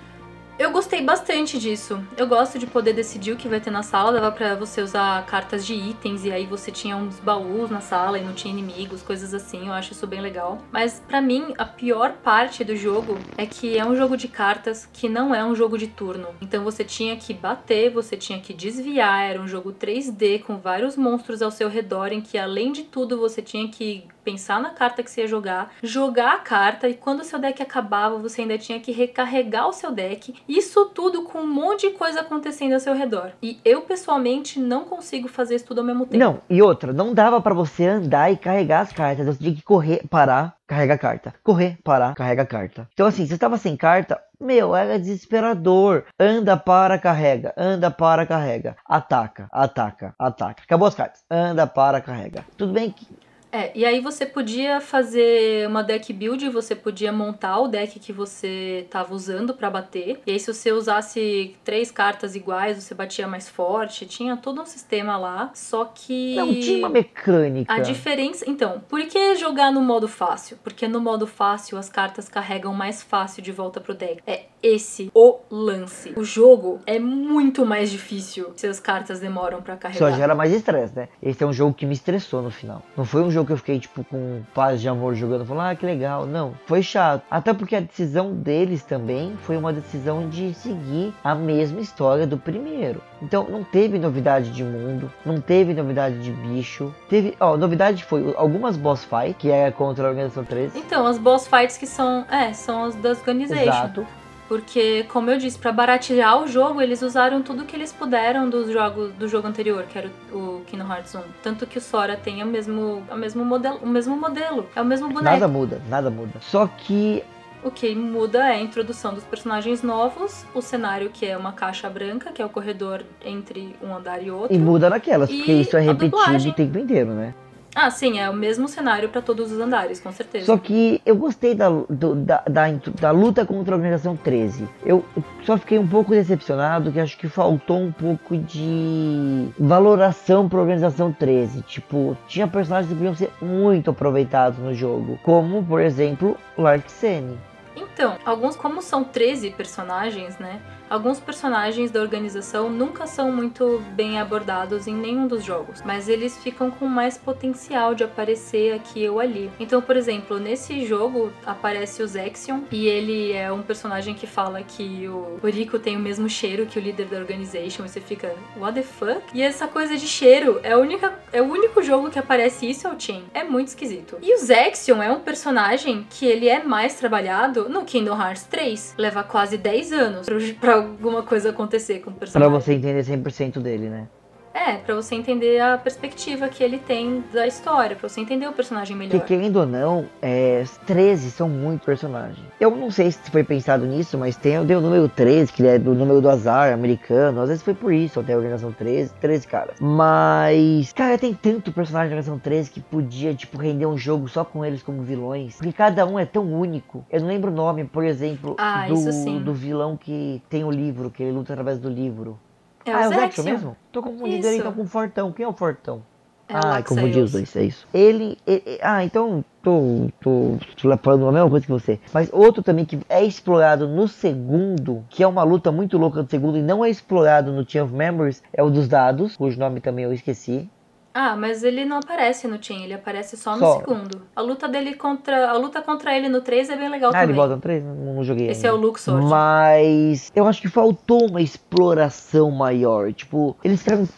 [0.60, 1.98] eu gostei bastante disso.
[2.18, 4.12] Eu gosto de poder decidir o que vai ter na sala.
[4.12, 8.18] Dava para você usar cartas de itens e aí você tinha uns baús na sala
[8.18, 9.68] e não tinha inimigos, coisas assim.
[9.68, 10.58] Eu acho isso bem legal.
[10.70, 14.86] Mas para mim, a pior parte do jogo é que é um jogo de cartas
[14.92, 16.28] que não é um jogo de turno.
[16.42, 19.30] Então você tinha que bater, você tinha que desviar.
[19.30, 23.18] Era um jogo 3D com vários monstros ao seu redor em que além de tudo
[23.18, 27.20] você tinha que pensar na carta que você ia jogar, jogar a carta e quando
[27.20, 30.34] o seu deck acabava, você ainda tinha que recarregar o seu deck.
[30.48, 33.32] Isso tudo com um monte de coisa acontecendo ao seu redor.
[33.42, 36.18] E eu pessoalmente não consigo fazer isso tudo ao mesmo tempo.
[36.22, 39.62] Não, e outra, não dava para você andar e carregar as cartas, você tinha que
[39.62, 41.34] correr, parar, carrega a carta.
[41.42, 42.88] Correr, parar, carrega a carta.
[42.92, 46.04] Então, assim, você estava sem carta, meu, era desesperador.
[46.18, 47.52] Anda, para, carrega.
[47.56, 48.76] Anda, para, carrega.
[48.86, 50.62] Ataca, ataca, ataca.
[50.62, 51.22] Acabou as cartas.
[51.30, 52.44] Anda, para, carrega.
[52.56, 53.06] Tudo bem que
[53.52, 58.12] é, e aí você podia fazer uma deck build, você podia montar o deck que
[58.12, 60.20] você estava usando para bater.
[60.26, 64.06] E aí se você usasse três cartas iguais, você batia mais forte.
[64.06, 67.72] Tinha todo um sistema lá, só que Não tinha uma mecânica.
[67.72, 70.58] A diferença, então, por que jogar no modo fácil?
[70.62, 74.22] Porque no modo fácil as cartas carregam mais fácil de volta pro deck.
[74.26, 76.12] É esse o lance.
[76.16, 80.10] O jogo é muito mais difícil se as cartas demoram para carregar.
[80.10, 81.08] Só gera mais estresse, né?
[81.22, 82.82] Esse é um jogo que me estressou no final.
[82.96, 85.74] Não foi um jogo que eu fiquei, tipo, com paz de amor jogando, falando, ah,
[85.74, 86.26] que legal.
[86.26, 87.22] Não, foi chato.
[87.30, 92.36] Até porque a decisão deles também foi uma decisão de seguir a mesma história do
[92.36, 93.02] primeiro.
[93.22, 96.94] Então, não teve novidade de mundo, não teve novidade de bicho.
[97.08, 100.78] Teve, ó, novidade foi algumas boss fights, que é contra a Organização 13.
[100.78, 103.62] Então, as boss fights que são, é, são as das Organization.
[103.62, 104.06] Exato.
[104.50, 108.68] Porque, como eu disse, para baratear o jogo, eles usaram tudo que eles puderam dos
[108.68, 111.20] jogos do jogo anterior, que era o Kingdom Hearts 1.
[111.40, 114.66] Tanto que o Sora tem o mesmo, o mesmo modelo, o mesmo modelo.
[114.74, 115.22] É o mesmo boneco.
[115.22, 116.32] Nada muda, nada muda.
[116.40, 117.22] Só que
[117.62, 121.88] O que muda é a introdução dos personagens novos, o cenário que é uma caixa
[121.88, 124.56] branca, que é o corredor entre um andar e outro.
[124.56, 127.34] E muda naquelas, porque isso é repetido o tempo inteiro, né?
[127.74, 130.46] Ah, sim, é o mesmo cenário pra todos os andares, com certeza.
[130.46, 132.64] Só que eu gostei da, do- da, da,
[133.00, 134.68] da luta contra a Organização 13.
[134.84, 135.04] Eu
[135.44, 141.12] só fiquei um pouco decepcionado, que acho que faltou um pouco de valoração pra Organização
[141.12, 141.62] 13.
[141.62, 145.18] Tipo, tinha personagens que podiam ser muito aproveitados no jogo.
[145.22, 147.38] Como, por exemplo, o Larksene.
[147.76, 150.60] Então, alguns, como são 13 personagens, né?
[150.90, 156.36] Alguns personagens da organização nunca são muito bem abordados em nenhum dos jogos, mas eles
[156.42, 159.48] ficam com mais potencial de aparecer aqui ou ali.
[159.60, 164.64] Então, por exemplo, nesse jogo aparece o Zexion e ele é um personagem que fala
[164.64, 168.34] que o Rico tem o mesmo cheiro que o líder da organization e você fica,
[168.56, 169.22] what the fuck?
[169.32, 172.90] E essa coisa de cheiro é, única, é o único jogo que aparece isso é
[172.90, 173.26] o Chain.
[173.32, 174.18] É muito esquisito.
[174.20, 178.94] E o Zexion é um personagem que ele é mais trabalhado no Kingdom Hearts 3.
[178.98, 180.26] Leva quase 10 anos
[180.60, 182.52] pra alguma coisa acontecer com o Pra personagem.
[182.60, 184.08] você entender 100% dele, né?
[184.52, 188.52] É, pra você entender a perspectiva que ele tem da história, pra você entender o
[188.52, 189.12] personagem melhor.
[189.12, 192.38] Porque querendo ou não, é, 13 são muito personagens.
[192.58, 195.78] Eu não sei se foi pensado nisso, mas tem, tem o número 13, que é
[195.78, 197.40] do número do azar americano.
[197.40, 199.76] Às vezes foi por isso, até a organização 13, 13 caras.
[199.80, 204.44] Mas, cara, tem tanto personagem da organização 13 que podia, tipo, render um jogo só
[204.44, 205.56] com eles como vilões.
[205.56, 207.04] Porque cada um é tão único.
[207.10, 211.10] Eu não lembro o nome, por exemplo, Ah, do, do vilão que tem o livro,
[211.10, 212.38] que ele luta através do livro.
[212.84, 213.44] É ah, é o Zexion.
[213.44, 213.76] mesmo?
[213.92, 215.32] Tô confundindo ele então com o Fortão.
[215.32, 216.02] Quem é o Fortão?
[216.48, 217.86] É ah, confundi os dois, é isso.
[217.94, 222.00] Ele, e- e- Ah, então tô, tô, tô falando a mesma coisa que você.
[222.12, 226.30] Mas outro também que é explorado no segundo, que é uma luta muito louca do
[226.30, 229.80] segundo e não é explorado no Chain of Memories, é o dos dados, cujo nome
[229.80, 230.68] também eu esqueci.
[231.12, 233.78] Ah, mas ele não aparece no Chain, ele aparece só no Só.
[233.80, 234.22] segundo.
[234.34, 235.50] A luta dele contra.
[235.50, 237.28] A luta contra ele no 3 é bem legal Ah, também.
[237.30, 237.82] ele volta no 3?
[237.84, 238.80] Não, não joguei Esse é ainda.
[238.80, 239.26] o Luxord.
[239.26, 243.12] Mas eu acho que faltou uma exploração maior.
[243.12, 244.08] Tipo, eles ficaram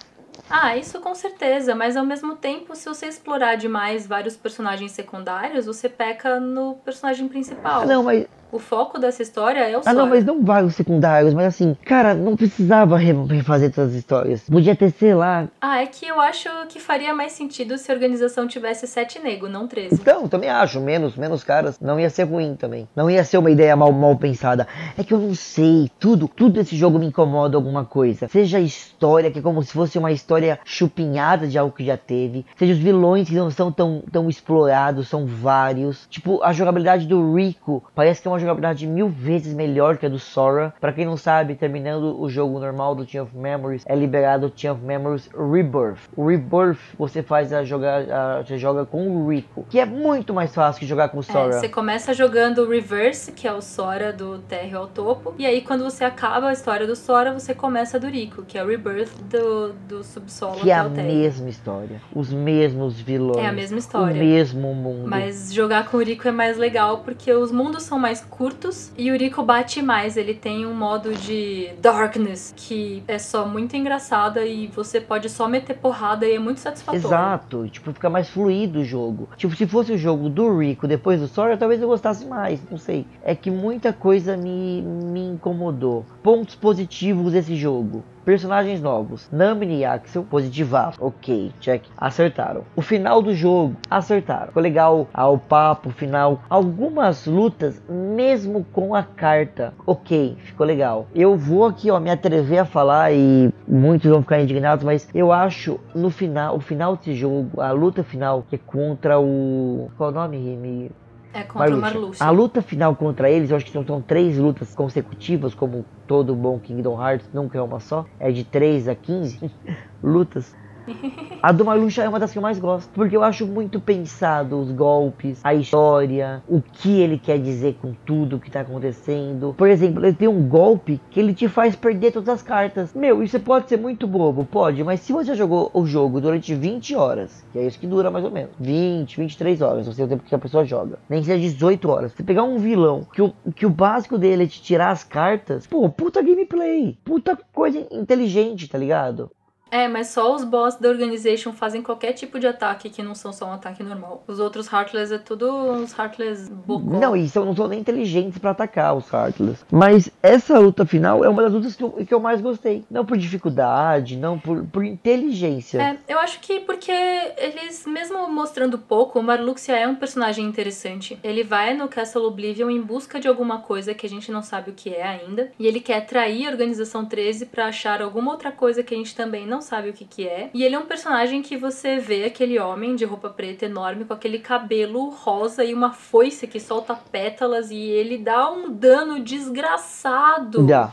[0.51, 5.65] Ah, isso com certeza, mas ao mesmo tempo, se você explorar demais vários personagens secundários,
[5.65, 7.83] você peca no personagem principal.
[7.83, 10.07] Ah, não, mas O foco dessa história é o Ah, não, Sora.
[10.15, 14.43] mas não vários secundários, mas assim, cara, não precisava re- refazer todas as histórias.
[14.43, 15.49] Podia ter, sei lá.
[15.59, 19.49] Ah, é que eu acho que faria mais sentido se a organização tivesse sete nego,
[19.49, 19.95] não 13.
[19.95, 21.81] Então, também acho, menos, menos caras.
[21.81, 22.87] Não ia ser ruim também.
[22.95, 24.69] Não ia ser uma ideia mal, mal pensada.
[24.99, 28.29] É que eu não sei, tudo, tudo esse jogo me incomoda alguma coisa.
[28.29, 31.97] Seja a história, que é como se fosse uma história chupinhada de algo que já
[31.97, 32.45] teve.
[32.59, 36.07] Seja os vilões que não são tão, tão explorados, são vários.
[36.11, 40.09] Tipo, a jogabilidade do Rico parece que é uma jogabilidade mil vezes melhor que a
[40.09, 40.73] do Sora.
[40.81, 44.53] Pra quem não sabe, terminando o jogo normal do Chain of Memories, é liberado o
[44.55, 45.99] Chain of Memories Rebirth.
[46.17, 50.33] O Rebirth você faz a jogar, a- você joga com o Rico, que é muito
[50.35, 51.53] mais fácil que jogar com o É, Sora.
[51.53, 55.35] você começa jogando o Reverse, que é o Sora do térreo ao topo.
[55.39, 58.65] E aí, quando você acaba a história do Sora, você começa do Rico, que é
[58.65, 63.47] o Rebirth do, do subsolo Que é a o mesma história, os mesmos vilões, É
[63.47, 64.15] a mesma o história.
[64.15, 65.09] mesmo mundo.
[65.09, 69.11] Mas jogar com o Rico é mais legal porque os mundos são mais curtos e
[69.11, 70.17] o Rico bate mais.
[70.17, 75.47] Ele tem um modo de darkness que é só muito engraçada e você pode só
[75.47, 77.07] meter porrada e é muito satisfatório.
[77.07, 79.29] Exato, tipo, fica mais fluido o jogo.
[79.37, 82.79] Tipo, se fosse o jogo do Rico depois do Sora, talvez eu gostasse mais, não
[82.79, 83.07] sei.
[83.23, 86.07] É que muita coisa me, me incomodou.
[86.23, 88.03] Pontos positivos desse jogo.
[88.25, 89.29] Personagens novos.
[89.33, 91.05] Namine e Axel, positivaço.
[91.05, 91.85] Ok, check.
[91.97, 92.63] Acertaram.
[92.77, 94.49] O final do jogo, acertaram.
[94.49, 96.41] Ficou legal ah, o papo final.
[96.49, 99.75] Algumas lutas, mesmo com a carta.
[99.85, 101.09] Ok, ficou legal.
[101.15, 105.33] Eu vou aqui, ó, me atrever a falar e muitos vão ficar indignados, mas eu
[105.33, 109.91] acho no final, o final desse jogo, a luta final, que é contra o.
[109.97, 110.91] Qual é o nome, Remy?
[111.35, 111.81] É contra Marluxia.
[111.81, 112.27] Marluxia.
[112.27, 116.35] A luta final contra eles, eu acho que são, são três lutas consecutivas, como todo
[116.35, 118.05] bom Kingdom Hearts, nunca é uma só.
[118.19, 119.51] É de 3 a 15
[120.03, 120.55] lutas.
[121.43, 124.59] A do Marluxia é uma das que eu mais gosto, porque eu acho muito pensado
[124.61, 129.55] os golpes, a história, o que ele quer dizer com tudo que tá acontecendo.
[129.57, 132.95] Por exemplo, ele tem um golpe que ele te faz perder todas as cartas.
[132.95, 136.95] Meu, isso pode ser muito bobo, pode, mas se você jogou o jogo durante 20
[136.95, 140.09] horas, que é isso que dura mais ou menos, 20, 23 horas, não sei o
[140.09, 142.13] tempo que a pessoa joga, nem que seja 18 horas.
[142.13, 145.67] Você pegar um vilão que o, que o básico dele é te tirar as cartas,
[145.67, 149.31] pô, puta gameplay, puta coisa inteligente, tá ligado?
[149.73, 153.33] É, mas só os boss da Organization fazem qualquer tipo de ataque que não são
[153.33, 154.23] só um ataque normal.
[154.29, 156.99] Os outros Heartless é tudo uns Heartless bocó.
[156.99, 159.65] Não, e são, não são nem inteligentes pra atacar os Heartless.
[159.73, 162.85] Mas essa luta final é uma das lutas que eu, que eu mais gostei.
[162.91, 165.81] Não por dificuldade, não por, por inteligência.
[165.81, 171.19] É, eu acho que porque eles, mesmo mostrando pouco, o Marluxia é um personagem interessante.
[171.25, 174.71] Ele vai no Castle Oblivion em busca de alguma coisa que a gente não sabe
[174.71, 175.51] o que é ainda.
[175.59, 179.17] E ele quer atrair a Organização 13 pra achar alguma outra coisa que a gente
[179.17, 180.51] também não sabe o que, que é.
[180.53, 184.13] E ele é um personagem que você vê aquele homem de roupa preta enorme com
[184.13, 190.65] aquele cabelo rosa e uma foice que solta pétalas e ele dá um dano desgraçado.
[190.65, 190.93] Dá.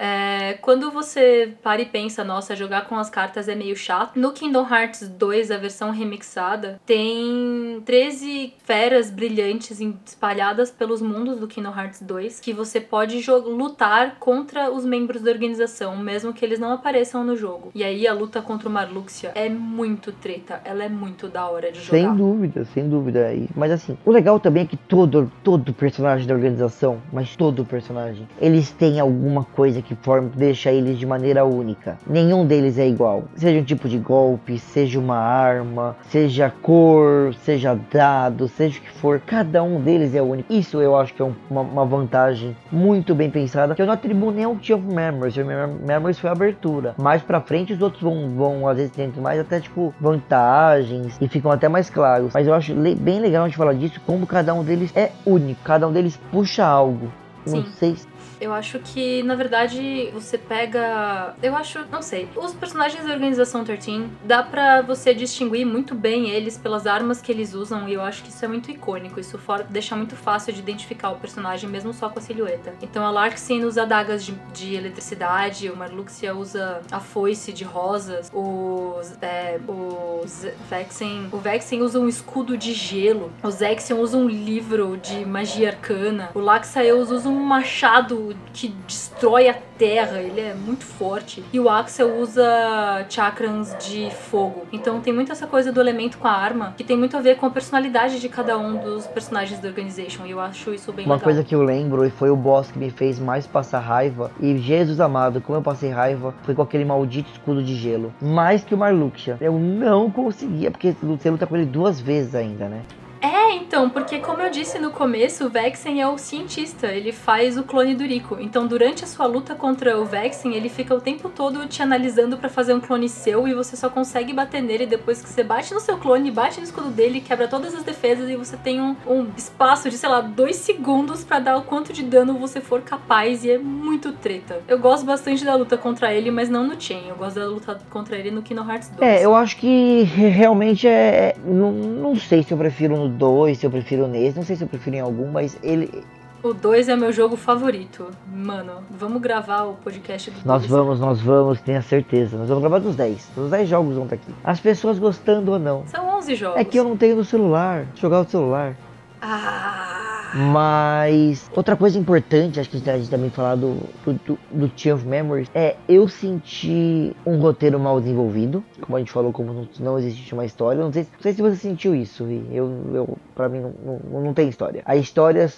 [0.00, 4.18] É, quando você para e pensa, nossa, jogar com as cartas é meio chato.
[4.18, 11.46] No Kingdom Hearts 2, a versão remixada, tem 13 feras brilhantes espalhadas pelos mundos do
[11.46, 16.58] Kingdom Hearts 2 que você pode lutar contra os membros da organização, mesmo que eles
[16.58, 17.70] não apareçam no jogo.
[17.74, 21.70] E aí a luta contra o Marluxia é muito treta, ela é muito da hora
[21.70, 21.98] de jogar.
[21.98, 23.28] Sem dúvida, sem dúvida.
[23.54, 28.26] Mas assim, o legal também é que todo, todo personagem da organização, mas todo personagem,
[28.40, 31.98] eles têm alguma coisa que forma, deixa eles de maneira única.
[32.06, 33.24] Nenhum deles é igual.
[33.36, 38.90] Seja um tipo de golpe, seja uma arma, seja cor, seja dado, seja o que
[38.92, 39.20] for.
[39.24, 40.52] Cada um deles é único.
[40.52, 43.74] Isso eu acho que é um- uma, uma vantagem muito bem pensada.
[43.74, 45.36] Que eu não atribuo nem ao Tea of Memories.
[45.36, 46.94] O Mem- Memories foi a abertura.
[46.98, 51.28] Mais pra frente os outros vão, vão às vezes tentam mais até tipo vantagens e
[51.28, 52.32] ficam até mais claros.
[52.34, 55.10] Mas eu acho le- bem legal a gente falar disso, como cada um deles é
[55.26, 55.60] único.
[55.64, 57.08] Cada um deles puxa algo.
[57.46, 57.66] Não Sim.
[57.72, 58.06] sei se
[58.40, 61.34] Eu acho que, na verdade, você pega.
[61.42, 61.84] Eu acho.
[61.90, 62.28] Não sei.
[62.36, 67.30] Os personagens da Organização 13, dá pra você distinguir muito bem eles pelas armas que
[67.30, 69.20] eles usam, e eu acho que isso é muito icônico.
[69.20, 69.62] Isso for...
[69.64, 72.74] deixa muito fácil de identificar o personagem, mesmo só com a silhueta.
[72.82, 78.30] Então a Larksin usa adagas de, de eletricidade, o Marluxia usa a foice de rosas,
[78.32, 79.16] os.
[79.22, 81.28] É, os Vexen.
[81.32, 86.30] O Vexen usa um escudo de gelo, o Zexion usa um livro de magia arcana,
[86.34, 91.42] o Laxaeus usa um machado que destrói a terra, ele é muito forte.
[91.52, 94.66] E o Axel usa chakrams de fogo.
[94.72, 97.36] Então tem muito essa coisa do elemento com a arma, que tem muito a ver
[97.36, 100.26] com a personalidade de cada um dos personagens da Organization.
[100.26, 101.24] E eu acho isso bem Uma legal.
[101.24, 104.30] coisa que eu lembro e foi o boss que me fez mais passar raiva.
[104.40, 108.12] E Jesus amado, como eu passei raiva, foi com aquele maldito escudo de gelo.
[108.20, 109.36] Mais que o Marluxia.
[109.40, 112.82] Eu não conseguia, porque você luta com ele duas vezes ainda, né?
[113.20, 117.58] É, então, porque como eu disse no começo, o Vexen é o cientista, ele faz
[117.58, 118.38] o clone do Rico.
[118.40, 122.38] Então, durante a sua luta contra o Vexen, ele fica o tempo todo te analisando
[122.38, 125.74] pra fazer um clone seu e você só consegue bater nele depois que você bate
[125.74, 128.96] no seu clone, bate no escudo dele, quebra todas as defesas e você tem um,
[129.06, 132.80] um espaço de, sei lá, dois segundos pra dar o quanto de dano você for
[132.80, 134.62] capaz e é muito treta.
[134.66, 137.78] Eu gosto bastante da luta contra ele, mas não no Chain, eu gosto da luta
[137.90, 139.02] contra ele no Kingdom Hearts 2.
[139.02, 141.34] É, eu acho que realmente é.
[141.44, 144.62] Não, não sei se eu prefiro no 2, se eu prefiro nesse, não sei se
[144.64, 146.04] eu prefiro em algum, mas ele.
[146.42, 148.06] O 2 é meu jogo favorito.
[148.32, 150.70] Mano, vamos gravar o podcast do Nós 2.
[150.70, 152.38] vamos, nós vamos, tenha certeza.
[152.38, 153.30] Nós vamos gravar dos 10.
[153.36, 154.32] Os 10 jogos vão estar aqui.
[154.42, 155.86] As pessoas gostando ou não.
[155.88, 156.58] São 11 jogos.
[156.58, 157.84] É que eu não tenho no celular.
[157.94, 158.74] Jogar no celular.
[159.20, 160.09] Ah.
[160.34, 165.06] Mas outra coisa importante, acho que a gente também falar do, do, do, Tear of
[165.06, 168.64] Memories, é eu senti um roteiro mal desenvolvido.
[168.80, 170.80] Como a gente falou, como não, não existe uma história.
[170.82, 172.46] Não sei, não sei se você sentiu isso, Vi.
[172.52, 174.82] Eu, eu, pra mim não, não, não tem história.
[174.86, 175.52] A história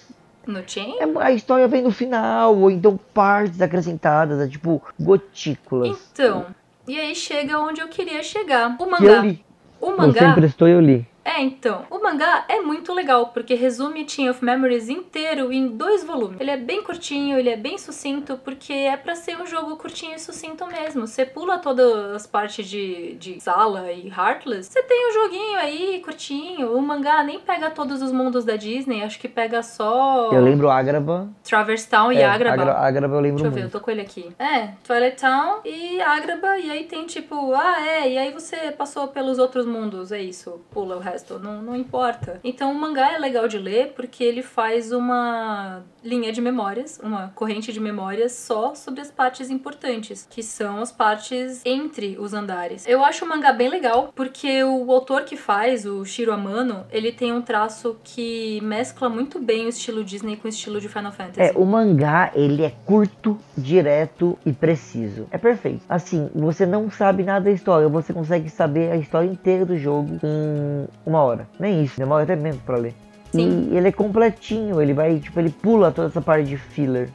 [0.46, 0.96] No Chain?
[0.98, 5.98] é- a história vem no final, ou então partes acrescentadas, é tipo gotículas.
[6.12, 6.46] Então,
[6.88, 8.74] e aí chega onde eu queria chegar.
[8.74, 9.20] O Que eu mangá.
[9.20, 9.44] li.
[9.80, 10.30] O Você mangá.
[10.30, 11.06] emprestou e eu li.
[11.24, 11.84] É, então.
[11.90, 16.40] O mangá é muito legal, porque resume Team of Memories inteiro em dois volumes.
[16.40, 20.14] Ele é bem curtinho, ele é bem sucinto, porque é pra ser um jogo curtinho
[20.14, 21.06] e sucinto mesmo.
[21.06, 26.00] Você pula todas as partes de, de Sala e Heartless, você tem um joguinho aí
[26.04, 26.76] curtinho.
[26.76, 30.70] O mangá nem pega todos os mundos da Disney, acho que pega só Eu lembro
[30.70, 31.28] Agraba.
[31.44, 32.62] Traverse Town e É, Agrabah.
[32.62, 33.72] Agra- Agraba eu lembro Deixa eu ver, eu muito.
[33.72, 34.30] tô com ele aqui.
[34.38, 39.08] É, Twilight Town e Agrabah, e aí tem tipo, ah, é, e aí você passou
[39.08, 42.40] pelos outros mundos, é isso, pula o resto, não, não importa.
[42.44, 47.28] Então o mangá é legal de ler porque ele faz uma linha de memórias, uma
[47.34, 52.86] corrente de memórias só sobre as partes importantes, que são as partes entre os andares.
[52.86, 57.12] Eu acho o mangá bem legal porque o autor que faz, o Shiro Amano, ele
[57.12, 61.12] tem um traço que mescla muito bem o estilo Disney com o estilo de Final
[61.12, 61.40] Fantasy.
[61.40, 65.26] É, o mangá, ele é curto, direto e preciso.
[65.30, 65.82] É perfeito.
[65.88, 70.18] Assim, você não sabe nada da história, você consegue saber a história inteira do jogo
[70.22, 71.48] em uma hora.
[71.58, 72.94] Nem isso, demora até menos pra ler.
[73.32, 73.68] Sim.
[73.70, 77.08] E ele é completinho, ele vai, tipo, ele pula toda essa parte de filler.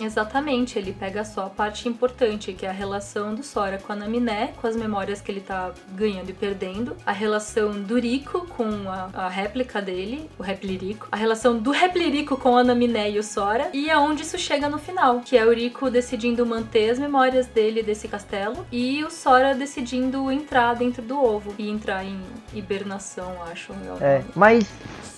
[0.00, 3.96] Exatamente, ele pega só a parte importante, que é a relação do Sora com a
[3.96, 8.88] Naminé, com as memórias que ele tá ganhando e perdendo, a relação do Rico com
[8.88, 13.22] a, a réplica dele, o Replirico, a relação do Replirico com a Naminé e o
[13.22, 17.46] Sora, e aonde isso chega no final, que é o Rico decidindo manter as memórias
[17.46, 22.20] dele desse castelo e o Sora decidindo entrar dentro do ovo e entrar em
[22.52, 23.72] hibernação, acho.
[24.00, 24.68] É, mas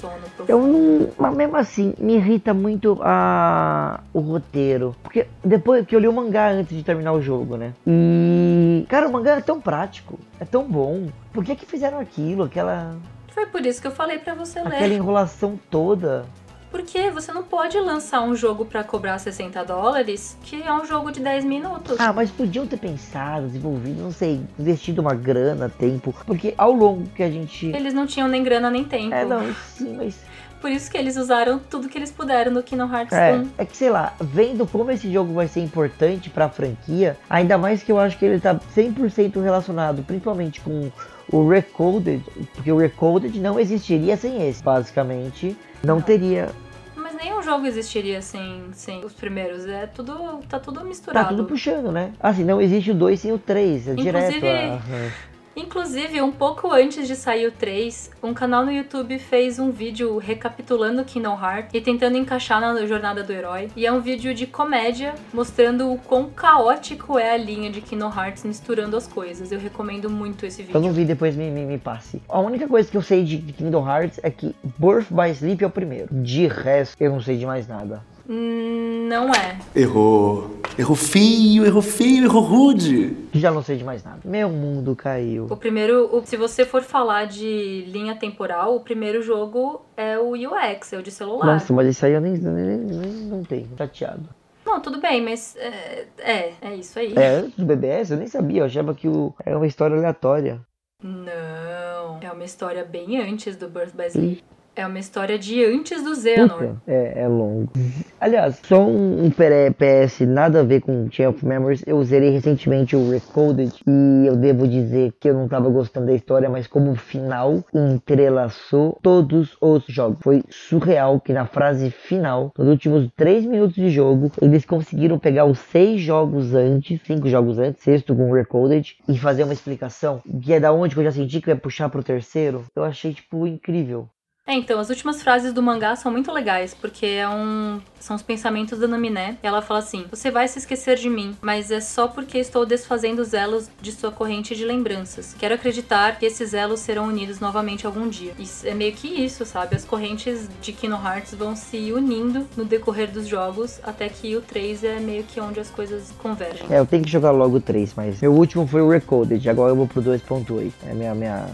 [0.01, 0.51] sono profundo.
[0.51, 4.57] eu não, mas mesmo assim me irrita muito a o roteiro,
[5.03, 7.73] porque depois que eu li o mangá antes de terminar o jogo, né?
[7.87, 11.09] E cara, o mangá é tão prático, é tão bom.
[11.33, 12.97] Por que que fizeram aquilo, aquela
[13.29, 14.75] Foi por isso que eu falei pra você ler.
[14.75, 16.25] aquela enrolação toda?
[16.71, 21.11] Porque você não pode lançar um jogo pra cobrar 60 dólares, que é um jogo
[21.11, 21.97] de 10 minutos.
[21.99, 27.09] Ah, mas podiam ter pensado, desenvolvido, não sei, investido uma grana, tempo, porque ao longo
[27.11, 29.15] que a gente Eles não tinham nem grana nem tempo.
[29.15, 30.19] É, não, sim, mas
[30.61, 33.49] Por isso que eles usaram tudo que eles puderam no Kingdom Hearts É, 1.
[33.59, 37.83] é que sei lá, vendo como esse jogo vai ser importante pra franquia, ainda mais
[37.83, 40.91] que eu acho que ele tá 100% relacionado, principalmente com
[41.31, 42.23] o Recoded,
[42.55, 45.57] porque o Recoded não existiria sem esse, basicamente.
[45.85, 46.03] Não, Não.
[46.03, 46.49] teria.
[46.97, 49.65] Mas nenhum jogo existiria sem, sem os primeiros.
[49.67, 50.41] É tudo.
[50.49, 51.25] tá tudo misturado.
[51.25, 52.13] Tá tudo puxando, né?
[52.19, 54.37] Assim, não existe o 2 sem o 3, é direto.
[54.37, 55.11] Inclusive- aham.
[55.57, 60.19] Inclusive, um pouco antes de sair o 3, um canal no YouTube fez um vídeo
[60.19, 63.71] recapitulando Kingdom Hearts e tentando encaixar na jornada do herói.
[63.75, 68.13] E é um vídeo de comédia mostrando o quão caótico é a linha de Kingdom
[68.15, 69.51] Hearts misturando as coisas.
[69.51, 70.81] Eu recomendo muito esse Eu vídeo.
[70.83, 72.21] não vi, depois me, me, me passe.
[72.29, 75.67] A única coisa que eu sei de Kingdom Hearts é que Birth by Sleep é
[75.67, 76.09] o primeiro.
[76.11, 78.05] De resto, eu não sei de mais nada.
[78.29, 79.59] Hum, Não é.
[79.75, 80.57] Errou.
[80.79, 83.17] Errou feio, errou feio, errou rude.
[83.33, 84.19] Já não sei de mais nada.
[84.25, 85.47] Meu mundo caiu.
[85.49, 90.33] O primeiro, o- se você for falar de linha temporal, o primeiro jogo é o
[90.33, 91.47] UX, é o de celular.
[91.47, 93.69] Nossa, mas isso aí eu nem, nem, nem não tenho.
[93.79, 94.29] Chateado.
[94.67, 97.15] Não, tudo bem, mas é, é, é isso aí.
[97.17, 100.61] É, antes do BBS eu nem sabia, eu achava que o, era uma história aleatória.
[101.03, 104.45] Não, é uma história bem antes do Birth by Sleep.
[104.77, 106.77] É uma história de antes do Xehanort.
[106.87, 107.73] É, é longo.
[108.21, 111.83] Aliás, só um, um PS nada a ver com Chain of Memories.
[111.87, 116.13] Eu zerei recentemente o Recoded e eu devo dizer que eu não tava gostando da
[116.13, 120.19] história, mas como final entrelaçou todos os jogos.
[120.21, 125.47] Foi surreal que na frase final, nos últimos 3 minutos de jogo, eles conseguiram pegar
[125.47, 130.21] os 6 jogos antes, 5 jogos antes, sexto com o Recoded, e fazer uma explicação,
[130.43, 132.67] que é da onde que eu já senti que eu ia puxar pro terceiro.
[132.77, 134.11] Eu achei, tipo, incrível.
[134.47, 138.23] É, então, as últimas frases do mangá são muito legais, porque é um, são os
[138.23, 139.37] pensamentos da Naminé.
[139.43, 143.21] Ela fala assim: Você vai se esquecer de mim, mas é só porque estou desfazendo
[143.21, 145.35] os elos de sua corrente de lembranças.
[145.37, 148.35] Quero acreditar que esses elos serão unidos novamente algum dia.
[148.39, 149.75] Isso é meio que isso, sabe?
[149.75, 154.41] As correntes de Kingdom Hearts vão se unindo no decorrer dos jogos, até que o
[154.41, 156.67] 3 é meio que onde as coisas convergem.
[156.71, 159.73] É, eu tenho que jogar logo o 3, mas meu último foi o Recoded, agora
[159.73, 160.73] eu vou pro 2.8.
[160.89, 161.47] É minha, minha...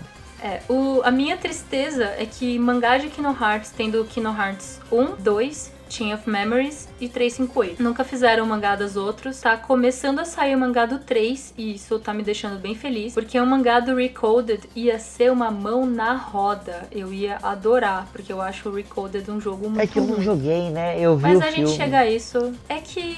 [0.42, 5.22] É, o, a minha tristeza é que mangá de Kingdom Hearts, tendo Kingdom Hearts 1,
[5.22, 7.80] 2, Chain of Memories e 358.
[7.80, 9.40] Nunca fizeram mangá dos outros.
[9.40, 13.14] Tá começando a sair o mangá do 3 e isso tá me deixando bem feliz,
[13.14, 16.88] porque o mangá do Recoded ia ser uma mão na roda.
[16.90, 20.20] Eu ia adorar, porque eu acho o Recoded um jogo muito É que eu não
[20.20, 20.98] joguei, né?
[20.98, 21.66] Eu vi Mas a filme.
[21.66, 22.52] gente chega a isso.
[22.68, 23.16] É que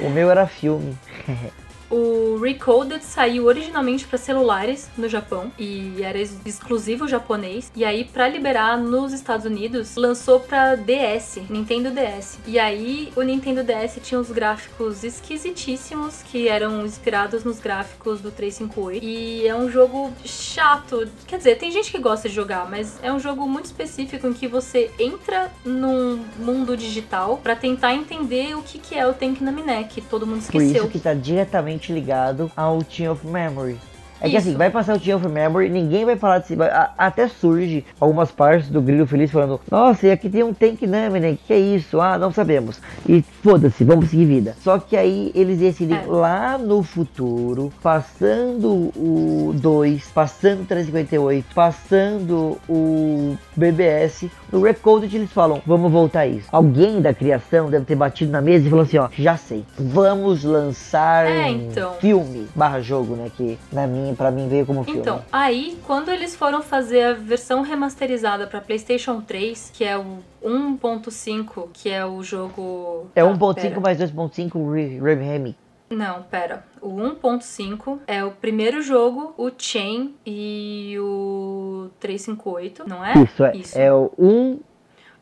[0.00, 0.94] O meu era filme.
[1.90, 7.70] O Recoded saiu originalmente para celulares no Japão e era ex- exclusivo japonês.
[7.76, 12.38] E aí, para liberar nos Estados Unidos, lançou para DS, Nintendo DS.
[12.46, 18.30] E aí, o Nintendo DS tinha uns gráficos esquisitíssimos que eram inspirados nos gráficos do
[18.30, 19.04] 358.
[19.04, 21.06] E é um jogo chato.
[21.26, 24.32] Quer dizer, tem gente que gosta de jogar, mas é um jogo muito específico em
[24.32, 29.84] que você entra num mundo digital para tentar entender o que, que é o Tenkinaminé,
[29.84, 30.82] que todo mundo Por esqueceu.
[30.84, 33.78] isso que tá diretamente ligado ao Chain of Memory.
[34.24, 34.48] É que Isso.
[34.48, 36.54] assim, vai passar o Chain of Memory, ninguém vai falar desse.
[36.62, 40.80] a- até surge algumas partes do Grilo Feliz falando: Nossa, e aqui tem um Tank
[40.86, 42.00] Namine, o que, é isso?
[42.00, 42.80] Ah, não sabemos.
[43.08, 44.56] E foda-se, vamos seguir vida.
[44.62, 46.02] Só que aí eles decidem É.
[46.06, 55.30] lá no futuro, passando o 2, passando o 358, passando o BBS, no Recoded eles
[55.32, 56.48] falam: Vamos voltar a isso.
[56.50, 60.44] Alguém da criação deve ter batido na mesa e falou assim: Ó, já sei, vamos
[60.44, 61.92] lançar É, um então.
[62.00, 63.30] filme barra jogo, né?
[63.36, 65.00] Que na minha, pra mim veio como filme.
[65.00, 70.18] Então, aí, quando eles foram fazer a versão remasterizada pra PlayStation 3, que é o
[70.42, 73.08] 1.5, que é o jogo.
[73.14, 73.80] É Ah, 1.5 pera.
[73.80, 75.56] mais 2.5 Re- Remake.
[75.90, 76.64] Não, pera.
[76.80, 83.12] O 1.5 é o primeiro jogo, o Chain e o 358, não é?
[83.22, 83.52] Isso, é.
[83.86, 84.60] É o 1.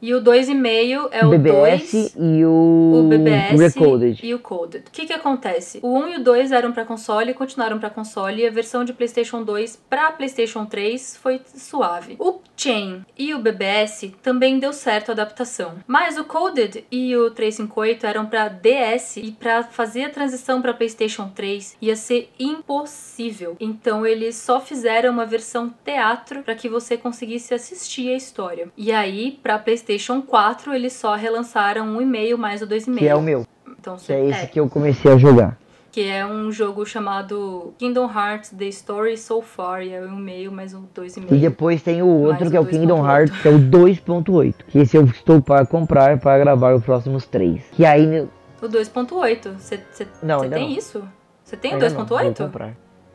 [0.03, 4.19] E o 2,5 é o BBS 2, e o, o BBS Recoded.
[4.21, 4.85] e o Coded.
[4.89, 5.79] O que que acontece?
[5.81, 8.85] O 1 e o 2 eram pra console e continuaram pra console e a versão
[8.85, 12.17] de PlayStation 2 pra PlayStation 3 foi suave.
[12.19, 15.77] O Chain e o BBS também deu certo a adaptação.
[15.87, 20.75] Mas o Coded e o 358 eram pra DS e pra fazer a transição pra
[20.75, 23.57] PlayStation 3 ia ser impossível.
[23.61, 28.69] Então eles só fizeram uma versão teatro pra que você conseguisse assistir a história.
[28.77, 29.92] E aí, pra PlayStation
[30.23, 32.99] 4, eles só relançaram um e-mail mais o 2,5.
[32.99, 33.47] Que é o meu.
[33.67, 35.59] Então, Que é esse é, que eu comecei a jogar.
[35.91, 40.51] que é um jogo chamado Kingdom Hearts The Story So Far, e é um e-mail
[40.51, 41.27] mais um 2,5.
[41.31, 43.11] E depois tem o outro que é o Kingdom 2.8.
[43.11, 44.55] Hearts, que é o 2.8.
[44.69, 47.63] Que esse eu estou para comprar para gravar os próximos três.
[47.73, 48.21] Que aí.
[48.63, 49.59] O 2.8.
[49.59, 50.59] Você tem não.
[50.59, 51.03] isso?
[51.45, 52.73] Você tem o ainda não, vou 2.8?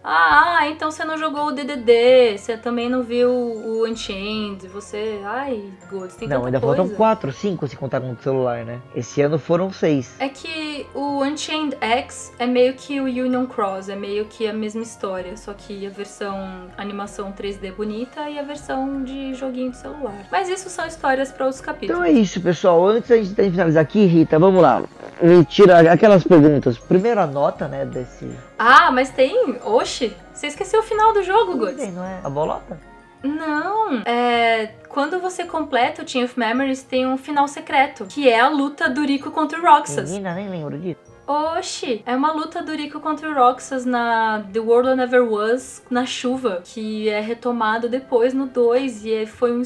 [0.10, 5.20] Ah, ah, então você não jogou o DDD, você também não viu o Unchained, você...
[5.26, 6.78] Ai, Good, tem Não, ainda coisa.
[6.78, 8.80] faltam 4, 5 se contar com o celular, né?
[8.96, 10.16] Esse ano foram 6.
[10.20, 14.54] É que o Unchained X é meio que o Union Cross, é meio que a
[14.54, 19.78] mesma história, só que a versão animação 3D bonita e a versão de joguinho de
[19.78, 20.26] celular.
[20.32, 22.00] Mas isso são histórias para os capítulos.
[22.00, 22.88] Então é isso, pessoal.
[22.88, 24.84] Antes da gente finalizar aqui, Rita, vamos lá.
[25.22, 26.78] Me tira aquelas perguntas.
[26.78, 28.30] Primeiro a nota, né, desse...
[28.58, 29.58] Ah, mas tem...
[29.98, 31.92] Oxi, você esqueceu o final do jogo, Goods.
[31.92, 32.20] Não é?
[32.24, 32.80] A bolota?
[33.24, 34.68] Não, é...
[34.88, 38.88] Quando você completa o Team of Memories, tem um final secreto, que é a luta
[38.88, 40.12] do Rico contra o Roxas.
[40.12, 41.07] Menina, nem lembro disso.
[41.28, 45.84] Oxi, é uma luta do Rico contra o Roxas na The World That Never Was,
[45.90, 49.62] na chuva, que é retomado depois no 2, e é- foi um,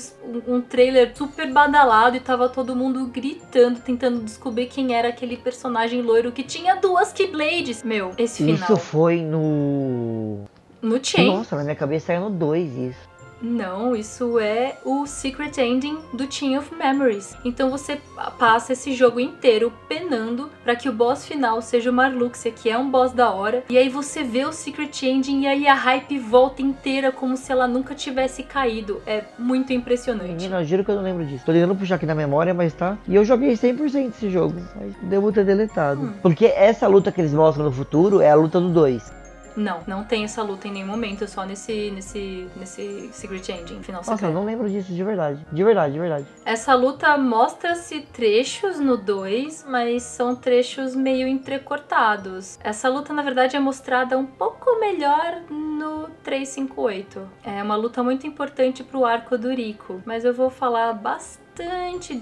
[0.47, 6.01] um trailer super badalado e tava todo mundo gritando, tentando descobrir quem era aquele personagem
[6.01, 7.83] loiro que tinha duas Keyblades.
[7.83, 8.55] Meu, esse final.
[8.55, 10.39] Isso foi no...
[10.81, 11.27] No Chain.
[11.27, 13.10] Nossa, na minha cabeça saiu no 2 isso.
[13.41, 17.35] Não, isso é o Secret Ending do Team of Memories.
[17.43, 17.99] Então você
[18.37, 22.77] passa esse jogo inteiro penando pra que o boss final seja o Marluxia, que é
[22.77, 23.63] um boss da hora.
[23.69, 27.51] E aí você vê o Secret Ending e aí a hype volta inteira como se
[27.51, 29.01] ela nunca tivesse caído.
[29.05, 30.31] É muito impressionante.
[30.31, 31.45] Menina, eu juro que eu não lembro disso.
[31.45, 32.97] Tô tentando puxar aqui na memória, mas tá.
[33.07, 34.55] E eu joguei 100% esse jogo.
[34.79, 36.01] Mas devo ter deletado.
[36.01, 36.13] Hum.
[36.21, 39.20] Porque essa luta que eles mostram no futuro é a luta do 2.
[39.55, 44.01] Não, não tem essa luta em nenhum momento, só nesse nesse nesse Secret Ending, final
[44.01, 44.33] Nossa, eu secreto.
[44.33, 45.45] não lembro disso de verdade.
[45.51, 46.25] De verdade, de verdade.
[46.45, 52.57] Essa luta mostra-se trechos no 2, mas são trechos meio entrecortados.
[52.63, 57.27] Essa luta, na verdade, é mostrada um pouco melhor no 358.
[57.43, 61.50] É uma luta muito importante pro arco do Rico, mas eu vou falar bastante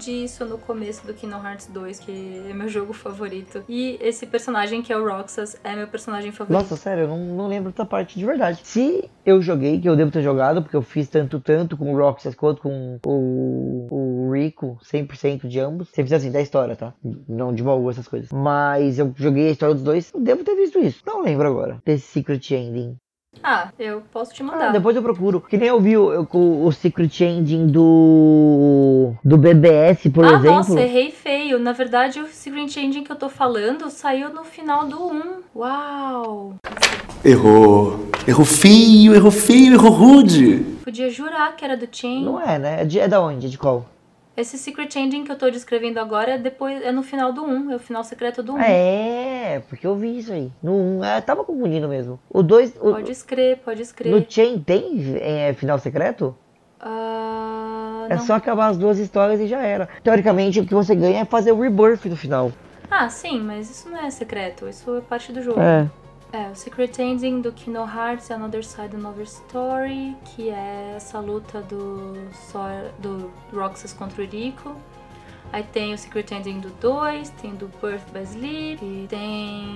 [0.00, 3.62] disso no começo do Kingdom Hearts 2, que é meu jogo favorito.
[3.68, 6.62] E esse personagem, que é o Roxas, é meu personagem favorito.
[6.62, 8.60] Nossa, sério, eu não, não lembro dessa parte de verdade.
[8.64, 11.96] Se eu joguei, que eu devo ter jogado, porque eu fiz tanto, tanto com o
[11.96, 15.88] Roxas quanto com o, o Rico, 100% de ambos.
[15.88, 16.94] Você fiz assim, da história, tá?
[17.28, 18.30] Não de baú, essas coisas.
[18.32, 21.02] Mas eu joguei a história dos dois, eu devo ter visto isso.
[21.06, 22.96] Não lembro agora, desse Secret Ending.
[23.42, 24.72] Ah, eu posso te Ah, mandar.
[24.72, 25.40] depois eu procuro.
[25.40, 29.12] Que nem eu vi o, o, o Secret Ending do.
[29.24, 30.50] do BBS, por ah, exemplo.
[30.50, 31.58] nossa, errei feio.
[31.58, 35.22] Na verdade, o Secret Ending que eu tô falando saiu no final do 1.
[35.56, 36.54] Uau!
[37.24, 38.08] Errou.
[38.26, 40.58] Errou feio, errou feio, errou rude.
[40.84, 42.24] Podia jurar que era do Chain.
[42.24, 42.82] Não é, né?
[42.82, 43.46] É, de, é da onde?
[43.46, 43.86] É de qual?
[44.40, 47.72] Esse Secret Ending que eu tô descrevendo agora é depois é no final do 1,
[47.72, 48.58] é o final secreto do 1.
[48.60, 50.50] É, porque eu vi isso aí.
[50.62, 52.18] No 1, é, tava confundindo mesmo.
[52.30, 52.70] O 2.
[52.72, 54.18] Pode escrever, pode escrever.
[54.18, 56.34] No Chain tem é, final secreto?
[56.80, 58.22] Ah, É não.
[58.22, 59.88] só acabar as duas histórias e já era.
[60.02, 62.50] Teoricamente, o que você ganha é fazer o rebirth no final.
[62.90, 65.60] Ah, sim, mas isso não é secreto, isso é parte do jogo.
[65.60, 65.86] É.
[66.32, 71.60] É, o Secret Ending do Kingdom Hearts Another Side Another Story, que é essa luta
[71.60, 72.14] do,
[73.00, 74.76] do Roxas contra o Rico.
[75.52, 79.68] Aí tem o Secret Ending do 2, tem do Birth by Sleep, tem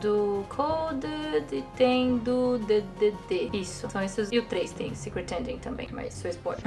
[0.00, 3.48] do Coded e tem do DDD.
[3.54, 4.30] Isso, são esses.
[4.30, 6.62] E o 3 tem Secret Ending também, mas é spoiler.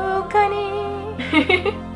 [1.30, 1.87] フフフ。